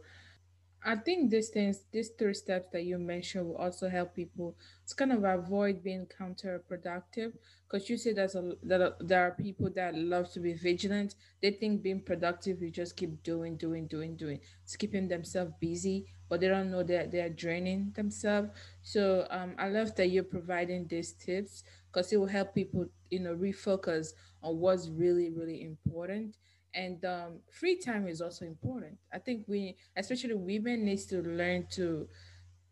[0.84, 4.54] I think these things, these three steps that you mentioned will also help people
[4.86, 7.32] to kind of avoid being counterproductive.
[7.66, 11.14] Because you say there's a that there are people that love to be vigilant.
[11.40, 14.40] They think being productive, you just keep doing, doing, doing, doing.
[14.62, 18.50] It's keeping themselves busy, but they don't know that they're draining themselves.
[18.82, 23.20] So um, I love that you're providing these tips because it will help people, you
[23.20, 26.36] know, refocus on what's really, really important
[26.74, 28.98] and um, free time is also important.
[29.12, 32.08] I think we especially women needs to learn to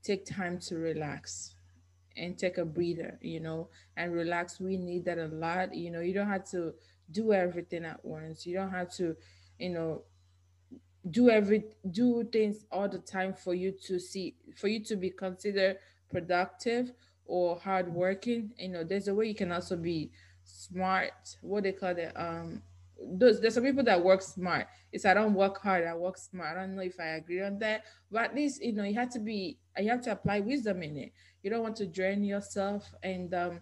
[0.02, 1.54] take time to relax
[2.16, 4.60] and take a breather you know and relax.
[4.60, 5.74] We need that a lot.
[5.74, 6.74] You know you don't have to
[7.10, 8.46] do everything at once.
[8.46, 9.16] You don't have to
[9.58, 10.02] you know
[11.10, 15.10] do every do things all the time for you to see for you to be
[15.10, 15.78] considered
[16.10, 16.92] productive
[17.26, 18.52] or hardworking.
[18.58, 20.10] You know there's a way you can also be
[20.44, 21.36] smart.
[21.40, 22.62] What they call it um
[23.14, 24.66] those there's some people that work smart.
[24.92, 26.56] It's I don't work hard, I work smart.
[26.56, 29.10] I don't know if I agree on that, but at least you know you have
[29.10, 31.12] to be you have to apply wisdom in it.
[31.42, 33.60] You don't want to drain yourself, and um,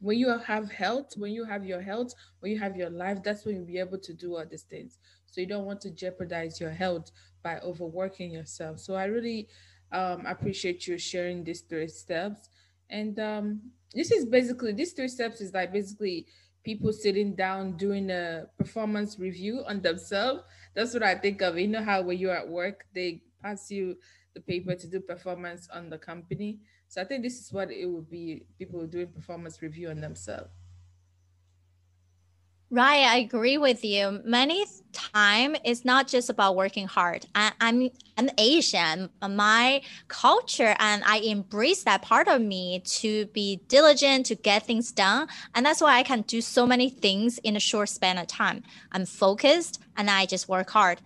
[0.00, 3.44] when you have health, when you have your health, when you have your life, that's
[3.44, 4.98] when you'll be able to do all these things.
[5.26, 7.10] So you don't want to jeopardize your health
[7.42, 8.80] by overworking yourself.
[8.80, 9.48] So I really
[9.92, 12.48] um, appreciate you sharing these three steps,
[12.90, 13.60] and um,
[13.94, 16.26] this is basically these three steps is like basically
[16.64, 20.44] people sitting down doing a performance review on themselves.
[20.74, 21.58] That's what I think of.
[21.58, 23.98] You know how when you're at work, they pass you
[24.34, 26.60] the paper to do performance on the company.
[26.88, 30.50] So I think this is what it would be people doing performance review on themselves.
[32.70, 34.22] Right, I agree with you.
[34.24, 34.64] Many
[35.14, 37.26] time it's not just about working hard.
[37.34, 39.10] I, I'm I'm Asian.
[39.26, 44.92] My culture and I embrace that part of me to be diligent to get things
[44.92, 48.26] done, and that's why I can do so many things in a short span of
[48.26, 48.62] time.
[48.92, 51.00] I'm focused and I just work hard,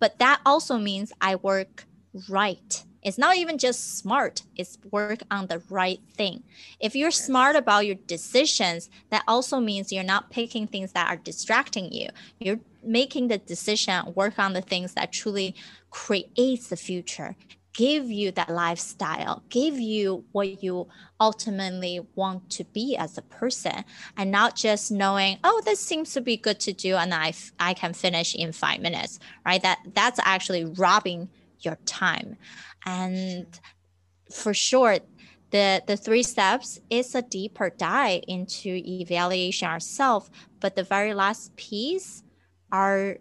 [0.00, 1.84] but that also means I work
[2.28, 2.84] right.
[3.00, 6.42] It's not even just smart, it's work on the right thing.
[6.80, 11.16] If you're smart about your decisions, that also means you're not picking things that are
[11.16, 12.08] distracting you.
[12.40, 12.58] You're
[12.88, 15.54] making the decision, work on the things that truly
[15.90, 17.36] creates the future,
[17.74, 20.88] give you that lifestyle, give you what you
[21.20, 23.84] ultimately want to be as a person,
[24.16, 27.74] and not just knowing, oh, this seems to be good to do, and I, I
[27.74, 29.62] can finish in five minutes, right?
[29.62, 31.28] That that's actually robbing
[31.60, 32.36] your time.
[32.86, 33.46] And
[34.32, 34.98] for sure,
[35.50, 40.30] the, the three steps is a deeper dive into evaluation ourselves.
[40.60, 42.22] But the very last piece
[42.72, 43.18] are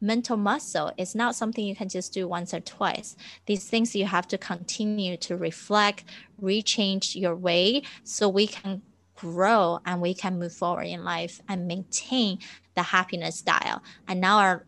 [0.00, 0.92] mental muscle.
[0.98, 3.16] is not something you can just do once or twice.
[3.46, 6.04] These things you have to continue to reflect,
[6.42, 8.82] rechange your way so we can
[9.14, 12.38] grow and we can move forward in life and maintain
[12.74, 14.66] the happiness style and now our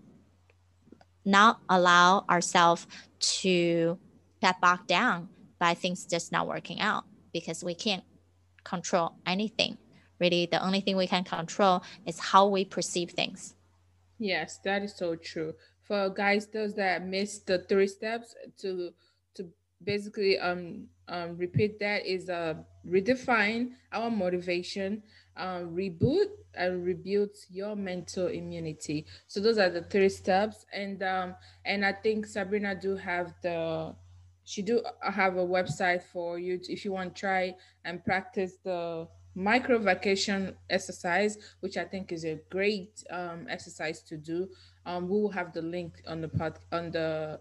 [1.24, 2.86] not allow ourselves
[3.18, 3.98] to
[4.40, 8.04] get bogged down by things just not working out because we can't
[8.62, 9.76] control anything
[10.20, 13.54] really the only thing we can control is how we perceive things
[14.30, 15.54] yes that is so true.
[15.82, 18.90] For guys those that miss the three steps to
[19.34, 19.48] to
[19.82, 22.54] basically um, um repeat that is uh
[22.86, 25.02] redefine our motivation
[25.36, 29.04] um, reboot and rebuild your mental immunity.
[29.26, 30.64] So those are the three steps.
[30.72, 33.94] And um and i think sabrina do have the
[34.44, 37.54] she do have a website for you to, if you want to try
[37.84, 44.16] and practice the micro vacation exercise which i think is a great um, exercise to
[44.16, 44.48] do.
[44.86, 47.40] Um, we will have the link on the pod on the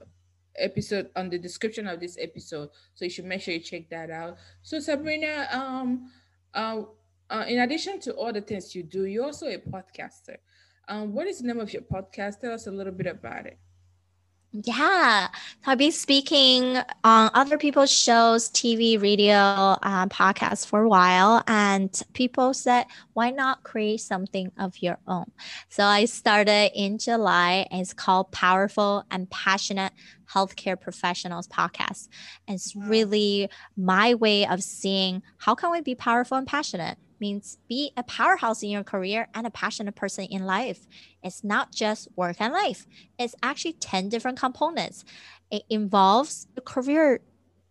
[0.57, 2.69] episode on the description of this episode.
[2.95, 4.37] So you should make sure you check that out.
[4.61, 6.11] So sabrina um
[6.53, 6.83] uh,
[7.29, 10.37] uh, in addition to all the things you do you're also a podcaster.
[10.87, 12.41] Um, what is the name of your podcast?
[12.41, 13.57] Tell us a little bit about it
[14.54, 15.30] yeah,
[15.66, 21.89] I've been speaking on other people's shows, TV, radio, um, podcasts for a while, and
[22.14, 25.32] people said, "Why not create something of your own?"
[25.70, 27.68] So I started in July.
[27.72, 29.91] It's called Powerful and Passionate
[30.32, 32.08] Healthcare Professionals Podcast.
[32.47, 37.57] And it's really my way of seeing how can we be powerful and passionate means
[37.69, 40.86] be a powerhouse in your career and a passionate person in life.
[41.24, 42.86] It's not just work and life,
[43.17, 45.05] it's actually 10 different components.
[45.49, 47.21] It involves career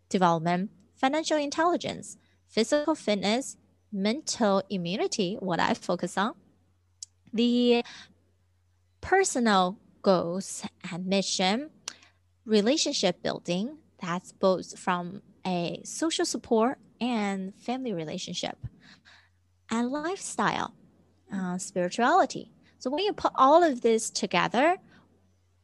[0.08, 2.16] development, financial intelligence,
[2.48, 3.58] physical fitness,
[3.92, 6.32] mental immunity, what I focus on,
[7.32, 7.84] the
[9.02, 11.68] personal goals and mission,
[12.46, 18.56] relationship building, that's both from a social support and family relationship
[19.72, 20.74] and lifestyle,
[21.32, 22.52] uh, spirituality.
[22.78, 24.76] So when you put all of this together,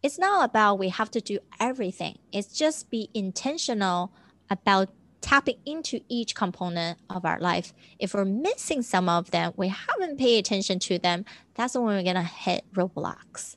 [0.02, 2.18] it's not about we have to do everything.
[2.32, 4.12] It's just be intentional
[4.48, 4.88] about
[5.20, 7.74] tapping into each component of our life.
[7.98, 12.02] If we're missing some of them, we haven't paid attention to them, that's when we're
[12.02, 13.56] gonna hit roadblocks.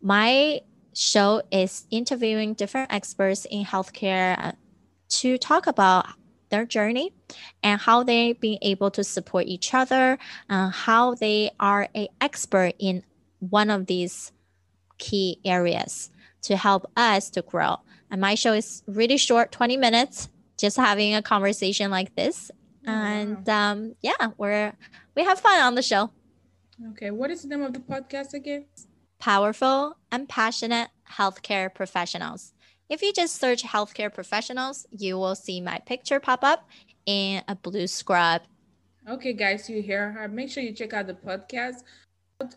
[0.00, 0.60] My
[0.92, 4.52] show is interviewing different experts in healthcare uh,
[5.08, 6.06] to talk about
[6.50, 7.12] their journey
[7.62, 10.18] and how they've been able to support each other
[10.48, 13.02] and how they are an expert in
[13.40, 14.32] one of these
[14.98, 16.10] key areas
[16.42, 17.76] to help us to grow.
[18.10, 20.28] And my show is really short, 20 minutes,
[20.58, 22.50] just having a conversation like this.
[22.86, 24.72] Oh, and um, yeah, we're
[25.14, 26.10] we have fun on the show.
[26.90, 28.66] Okay, what is the name of the podcast again?
[29.18, 32.52] Powerful and passionate healthcare professionals.
[32.88, 36.68] If you just search healthcare professionals, you will see my picture pop up
[37.06, 38.42] in a blue scrub.
[39.08, 40.28] Okay, guys, you hear her.
[40.28, 41.76] Make sure you check out the podcast.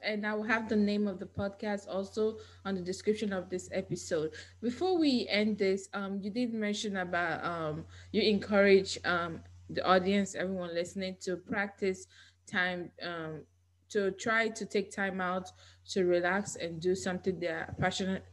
[0.03, 3.69] And I will have the name of the podcast also on the description of this
[3.71, 4.33] episode.
[4.61, 10.35] Before we end this, um, you did mention about um, you encourage um, the audience,
[10.35, 12.07] everyone listening, to practice
[12.47, 13.43] time, um,
[13.89, 15.51] to try to take time out
[15.89, 18.25] to relax and do something they're passionate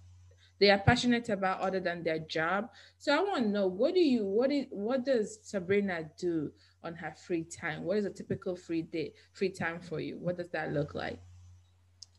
[0.65, 2.71] they are passionate about other than their job.
[2.97, 6.51] So I want to know what do you what is what does Sabrina do
[6.83, 7.85] on her free time?
[7.85, 10.17] What is a typical free day free time for you?
[10.17, 11.21] What does that look like?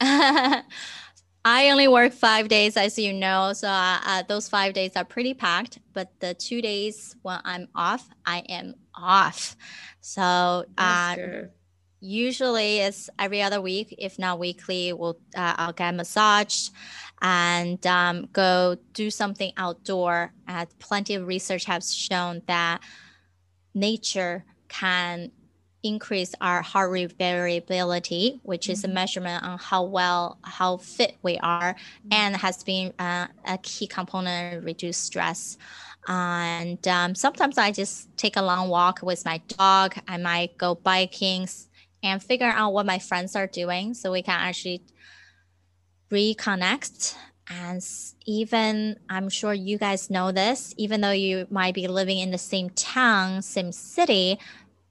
[1.46, 3.54] I only work five days, as you know.
[3.54, 5.78] So uh, uh, those five days are pretty packed.
[5.94, 9.56] But the two days when I'm off, I am off.
[10.02, 11.16] So uh,
[12.00, 14.92] usually it's every other week, if not weekly.
[14.92, 16.72] We'll uh, I'll get massaged
[17.24, 20.32] and um, go do something outdoor.
[20.46, 22.80] And plenty of research has shown that
[23.74, 25.32] nature can
[25.82, 28.94] increase our heart rate variability, which is a mm-hmm.
[28.94, 32.08] measurement on how well, how fit we are, mm-hmm.
[32.12, 35.56] and has been uh, a key component reduce stress.
[36.06, 39.94] And um, sometimes I just take a long walk with my dog.
[40.06, 41.48] I might go biking
[42.02, 44.82] and figure out what my friends are doing so we can actually
[46.14, 47.16] reconnect.
[47.50, 47.82] And
[48.24, 52.38] even i'm sure you guys know this even though you might be living in the
[52.38, 54.38] same town same city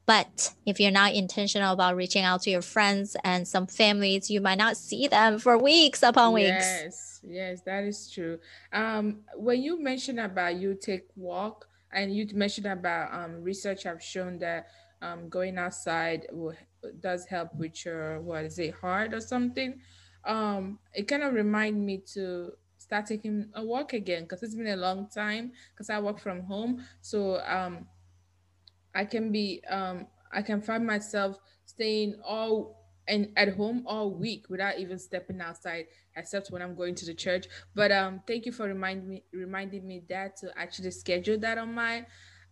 [0.06, 4.42] but if you're not intentional about reaching out to your friends and some families you
[4.42, 6.66] might not see them for weeks upon weeks.
[6.84, 8.38] Yes yes that is true.
[8.72, 14.04] Um when you mentioned about you take walk and you mentioned about um research have
[14.04, 14.68] shown that
[15.02, 16.54] um going outside will,
[17.00, 19.80] does help with your what is it heart or something
[20.26, 24.68] um, it kind of remind me to start taking a walk again because it's been
[24.68, 26.86] a long time because I work from home.
[27.02, 27.88] So um,
[28.94, 34.46] I can be um, I can find myself staying all and at home all week
[34.50, 38.52] without even stepping outside except when i'm going to the church but um thank you
[38.54, 42.06] for reminding me reminding me that to actually schedule that on my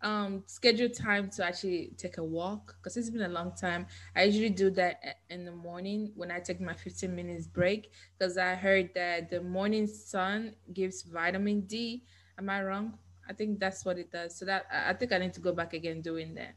[0.04, 3.86] um schedule time to actually take a walk because it's been a long time.
[4.16, 5.00] I usually do that
[5.30, 9.42] in the morning when i take my 15 minutes break because i heard that the
[9.42, 12.04] morning sun gives vitamin d.
[12.38, 12.98] Am i wrong?
[13.30, 14.38] I think that's what it does.
[14.38, 16.56] So that i think i need to go back again doing that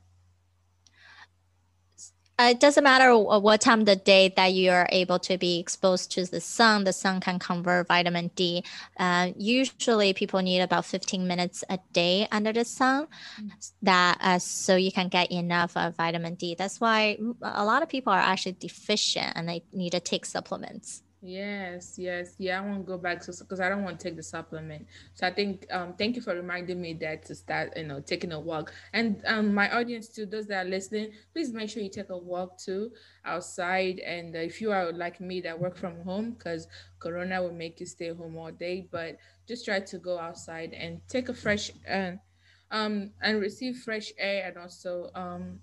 [2.36, 5.60] uh, it doesn't matter what time of the day that you are able to be
[5.60, 6.82] exposed to the sun.
[6.82, 8.64] The sun can convert vitamin D.
[8.98, 13.06] Uh, usually, people need about 15 minutes a day under the sun,
[13.40, 13.72] mm.
[13.82, 16.56] that uh, so you can get enough of vitamin D.
[16.58, 21.03] That's why a lot of people are actually deficient and they need to take supplements.
[21.26, 22.60] Yes, yes, yeah.
[22.60, 24.86] I want to go back because I don't want to take the supplement.
[25.14, 28.30] So I think um, thank you for reminding me that to start, you know, taking
[28.32, 28.74] a walk.
[28.92, 32.16] And um, my audience too, those that are listening, please make sure you take a
[32.18, 32.90] walk too
[33.24, 34.00] outside.
[34.00, 36.68] And uh, if you are like me that work from home, because
[36.98, 39.16] Corona will make you stay home all day, but
[39.48, 42.18] just try to go outside and take a fresh and
[42.70, 45.60] um and receive fresh air and also um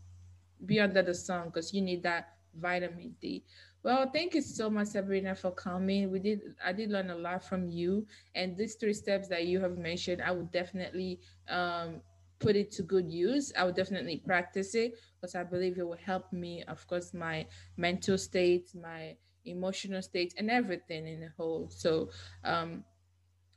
[0.65, 3.43] be under the sun because you need that vitamin D.
[3.83, 6.11] Well, thank you so much, Sabrina, for coming.
[6.11, 8.05] We did I did learn a lot from you,
[8.35, 11.19] and these three steps that you have mentioned, I would definitely
[11.49, 12.01] um,
[12.39, 13.51] put it to good use.
[13.57, 17.47] I would definitely practice it because I believe it will help me, of course, my
[17.75, 19.15] mental state, my
[19.45, 21.69] emotional state, and everything in the whole.
[21.71, 22.11] So,
[22.43, 22.83] um,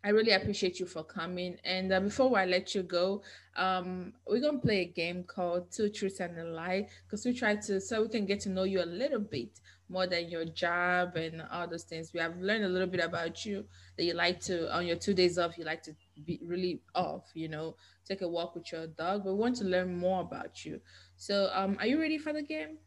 [0.04, 1.58] I really appreciate you for coming.
[1.64, 3.22] And uh, before I let you go,
[3.56, 7.56] um, we're gonna play a game called Two Truths and a Lie because we try
[7.56, 11.16] to so we can get to know you a little bit more than your job
[11.16, 12.12] and all those things.
[12.12, 15.14] We have learned a little bit about you that you like to on your two
[15.14, 18.86] days off, you like to be really off, you know, take a walk with your
[18.86, 19.24] dog.
[19.24, 20.82] But we want to learn more about you.
[21.16, 22.78] So um are you ready for the game?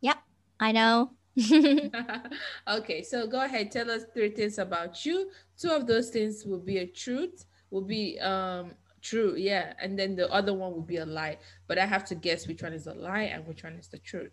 [0.00, 0.22] Yep,
[0.60, 1.16] I know.
[2.68, 5.30] okay, so go ahead, tell us three things about you.
[5.58, 8.72] Two of those things will be a truth, will be um
[9.02, 11.38] true, yeah, and then the other one will be a lie.
[11.66, 13.98] But I have to guess which one is a lie and which one is the
[13.98, 14.32] truth.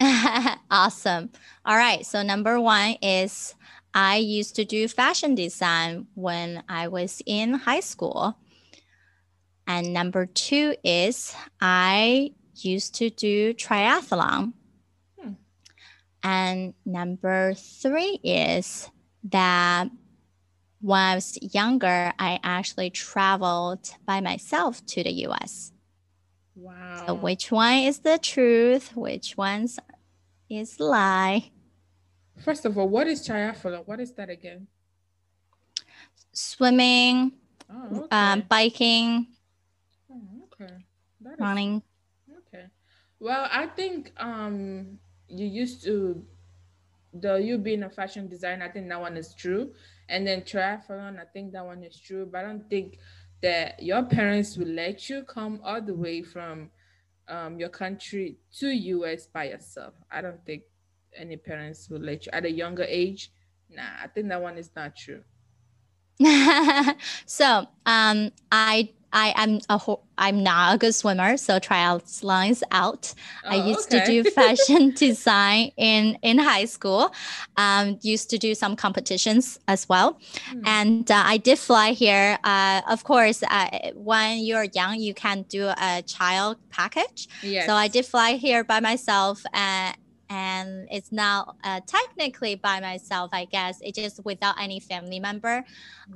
[0.70, 1.30] awesome.
[1.64, 3.54] All right, so number one is
[3.94, 8.36] I used to do fashion design when I was in high school.
[9.66, 14.54] And number two is I used to do triathlon
[16.22, 18.90] and number three is
[19.24, 19.90] that
[20.80, 25.72] when I was younger, I actually traveled by myself to the US.
[26.54, 27.04] Wow.
[27.06, 28.96] So which one is the truth?
[28.96, 29.78] Which one's
[30.50, 31.50] is lie?
[32.38, 33.86] First of all, what is triathlon?
[33.86, 34.66] What is that again?
[36.32, 37.32] Swimming,
[37.70, 38.06] oh, okay.
[38.10, 39.26] um, biking,
[40.10, 40.20] oh,
[40.60, 40.72] okay.
[41.38, 41.82] running.
[42.48, 42.66] Okay.
[43.20, 44.98] Well, I think um
[45.32, 46.24] you used to
[47.14, 49.72] the you being a fashion designer, I think that one is true.
[50.08, 52.28] And then triathlon, I think that one is true.
[52.30, 52.98] But I don't think
[53.42, 56.70] that your parents will let you come all the way from
[57.28, 59.94] um, your country to US by yourself.
[60.10, 60.62] I don't think
[61.16, 63.30] any parents will let you at a younger age.
[63.70, 65.22] Nah, I think that one is not true.
[67.26, 73.14] so um, I I am a ho- I'm not a good swimmer, so is out.
[73.44, 74.04] Oh, I used okay.
[74.04, 77.12] to do fashion design in in high school.
[77.56, 80.18] Um, used to do some competitions as well,
[80.50, 80.62] hmm.
[80.64, 82.38] and uh, I did fly here.
[82.44, 87.28] Uh, of course, uh, when you're young, you can do a child package.
[87.42, 87.66] Yes.
[87.66, 89.96] So I did fly here by myself, and
[90.32, 93.78] and it's now uh, technically by myself, I guess.
[93.82, 95.62] It's just without any family member.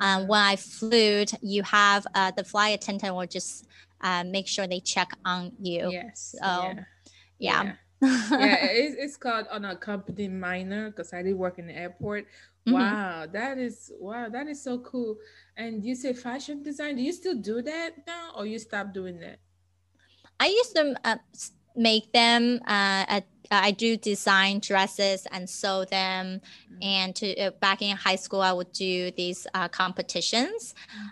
[0.00, 3.66] Um, when I flew, you have uh, the flight attendant will just
[4.00, 5.90] uh, make sure they check on you.
[5.92, 6.34] Yes.
[6.38, 6.74] So, yeah.
[7.38, 7.62] Yeah.
[7.62, 7.72] yeah.
[8.30, 12.24] yeah it's, it's called unaccompanied minor because I did work in the airport.
[12.24, 12.72] Mm-hmm.
[12.72, 13.32] Wow, mm-hmm.
[13.32, 15.16] that is wow, that is so cool.
[15.56, 16.96] And you say fashion design?
[16.96, 19.38] Do you still do that now, or you stop doing that?
[20.40, 21.16] I used to uh,
[21.76, 23.20] make them uh,
[23.50, 26.40] I do design dresses and sew them.
[26.72, 26.82] Mm-hmm.
[26.82, 30.74] And to uh, back in high school, I would do these uh, competitions.
[30.90, 31.06] Mm-hmm.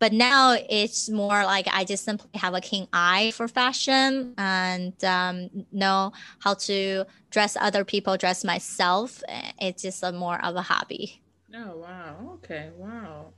[0.00, 4.92] But now it's more like I just simply have a keen eye for fashion and
[5.04, 9.24] um, know how to dress other people, dress myself.
[9.60, 11.20] It's just a more of a hobby.
[11.52, 12.34] Oh wow!
[12.34, 13.32] Okay, wow.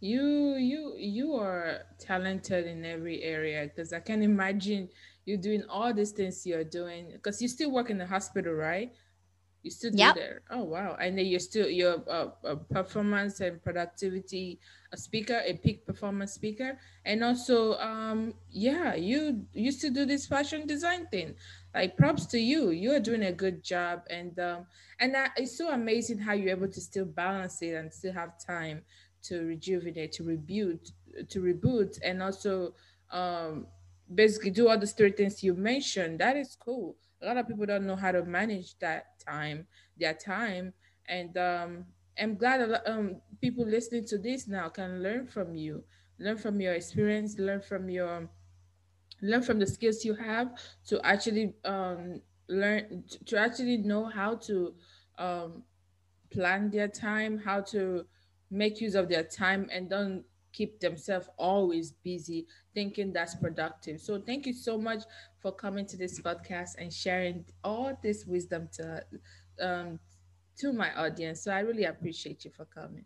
[0.00, 4.88] You you you are talented in every area because I can imagine
[5.26, 8.92] you're doing all these things you're doing because you still work in the hospital, right?
[9.62, 10.42] You still do there.
[10.50, 10.96] Oh wow!
[11.00, 14.60] And then you're still you're a, a performance and productivity
[14.92, 20.26] a speaker, a peak performance speaker, and also um yeah, you used to do this
[20.26, 21.34] fashion design thing.
[21.74, 22.70] Like props to you.
[22.70, 24.66] You are doing a good job, and um
[25.00, 28.38] and that it's so amazing how you're able to still balance it and still have
[28.38, 28.84] time
[29.22, 30.92] to rejuvenate, to reboot,
[31.28, 32.74] to reboot, and also
[33.10, 33.66] um
[34.12, 36.20] basically do all the three things you mentioned.
[36.20, 36.96] That is cool.
[37.22, 39.66] A lot of people don't know how to manage that time,
[39.98, 40.72] their time,
[41.08, 41.86] and um,
[42.18, 45.84] I'm glad a lot, um people listening to this now can learn from you,
[46.18, 48.28] learn from your experience, learn from your
[49.22, 50.52] learn from the skills you have
[50.86, 54.74] to actually um learn to actually know how to
[55.18, 55.62] um
[56.30, 58.04] plan their time, how to
[58.50, 60.24] make use of their time and don't
[60.56, 64.00] keep themselves always busy thinking that's productive.
[64.00, 65.02] So thank you so much
[65.40, 69.02] for coming to this podcast and sharing all this wisdom to
[69.60, 69.98] um
[70.58, 71.42] to my audience.
[71.42, 73.04] So I really appreciate you for coming.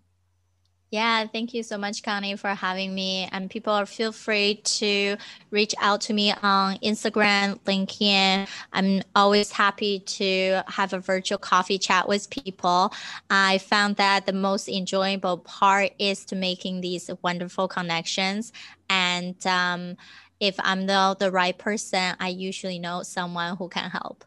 [0.90, 3.28] Yeah, thank you so much, Connie, for having me.
[3.30, 5.16] And people are feel free to
[5.52, 8.48] reach out to me on Instagram, LinkedIn.
[8.72, 12.92] I'm always happy to have a virtual coffee chat with people.
[13.30, 18.52] I found that the most enjoyable part is to making these wonderful connections.
[18.88, 19.96] And um,
[20.40, 24.24] if I'm the, the right person, I usually know someone who can help.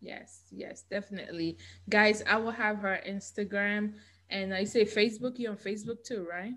[0.00, 1.58] Yes, yes, definitely.
[1.88, 3.92] Guys, I will have her Instagram
[4.32, 6.54] and I say Facebook, you're on Facebook too, right?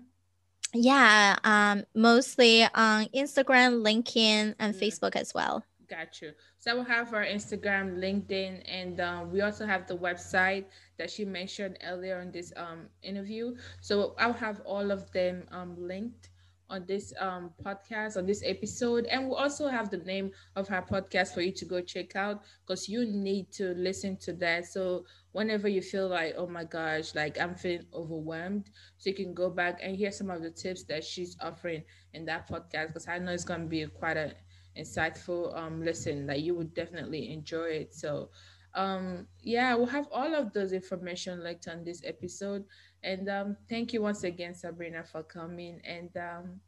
[0.74, 4.78] Yeah, um, mostly on Instagram, LinkedIn, and Mm.
[4.82, 5.64] Facebook as well.
[5.88, 6.32] Got you.
[6.58, 10.66] So I will have our Instagram, LinkedIn, and um, we also have the website
[10.98, 13.54] that she mentioned earlier in this um, interview.
[13.80, 16.30] So I'll have all of them um, linked
[16.68, 19.06] on this um, podcast, on this episode.
[19.06, 22.42] And we'll also have the name of her podcast for you to go check out
[22.66, 24.66] because you need to listen to that.
[24.66, 29.34] So whenever you feel like, oh my gosh, like I'm feeling overwhelmed, so you can
[29.34, 31.82] go back and hear some of the tips that she's offering
[32.14, 34.32] in that podcast because I know it's going to be quite an
[34.78, 38.28] insightful um listen that you would definitely enjoy it so
[38.74, 42.62] um yeah we'll have all of those information linked on this episode
[43.06, 46.60] and um thank you once again sabrina for coming and um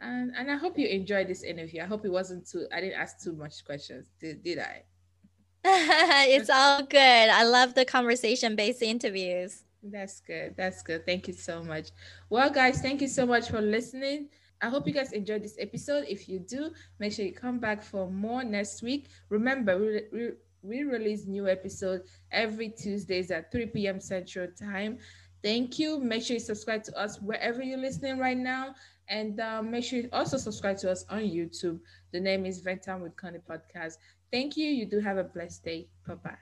[0.00, 2.98] and, and i hope you enjoyed this interview i hope it wasn't too i didn't
[2.98, 4.82] ask too much questions did, did i
[5.64, 6.98] it's all good.
[6.98, 9.62] I love the conversation based interviews.
[9.80, 10.54] That's good.
[10.56, 11.06] That's good.
[11.06, 11.90] Thank you so much.
[12.28, 14.28] Well, guys, thank you so much for listening.
[14.60, 16.06] I hope you guys enjoyed this episode.
[16.08, 19.08] If you do, make sure you come back for more next week.
[19.28, 20.30] Remember, we, we,
[20.62, 24.00] we release new episodes every Tuesdays at 3 p.m.
[24.00, 24.98] Central Time.
[25.42, 25.98] Thank you.
[25.98, 28.74] Make sure you subscribe to us wherever you're listening right now.
[29.08, 31.80] And uh, make sure you also subscribe to us on YouTube.
[32.12, 33.94] The name is Vent Time with Connie Podcast.
[34.30, 34.68] Thank you.
[34.70, 35.88] You do have a blessed day.
[36.06, 36.38] Bye bye.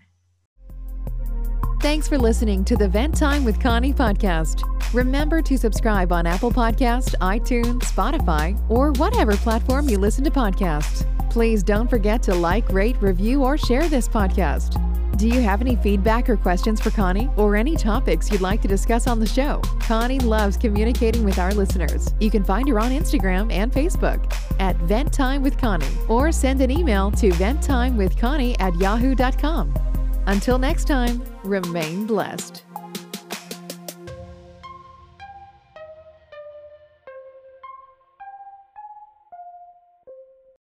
[1.80, 4.62] Thanks for listening to the Vent Time with Connie podcast.
[4.92, 11.06] Remember to subscribe on Apple Podcast, iTunes, Spotify, or whatever platform you listen to podcasts.
[11.30, 14.89] Please don't forget to like, rate, review, or share this podcast.
[15.20, 18.68] Do you have any feedback or questions for Connie or any topics you'd like to
[18.68, 19.60] discuss on the show?
[19.80, 22.14] Connie loves communicating with our listeners.
[22.20, 26.62] You can find her on Instagram and Facebook at Vent Time with Connie or send
[26.62, 29.74] an email to venttimewithconnie at yahoo.com.
[30.26, 32.69] Until next time, remain blessed.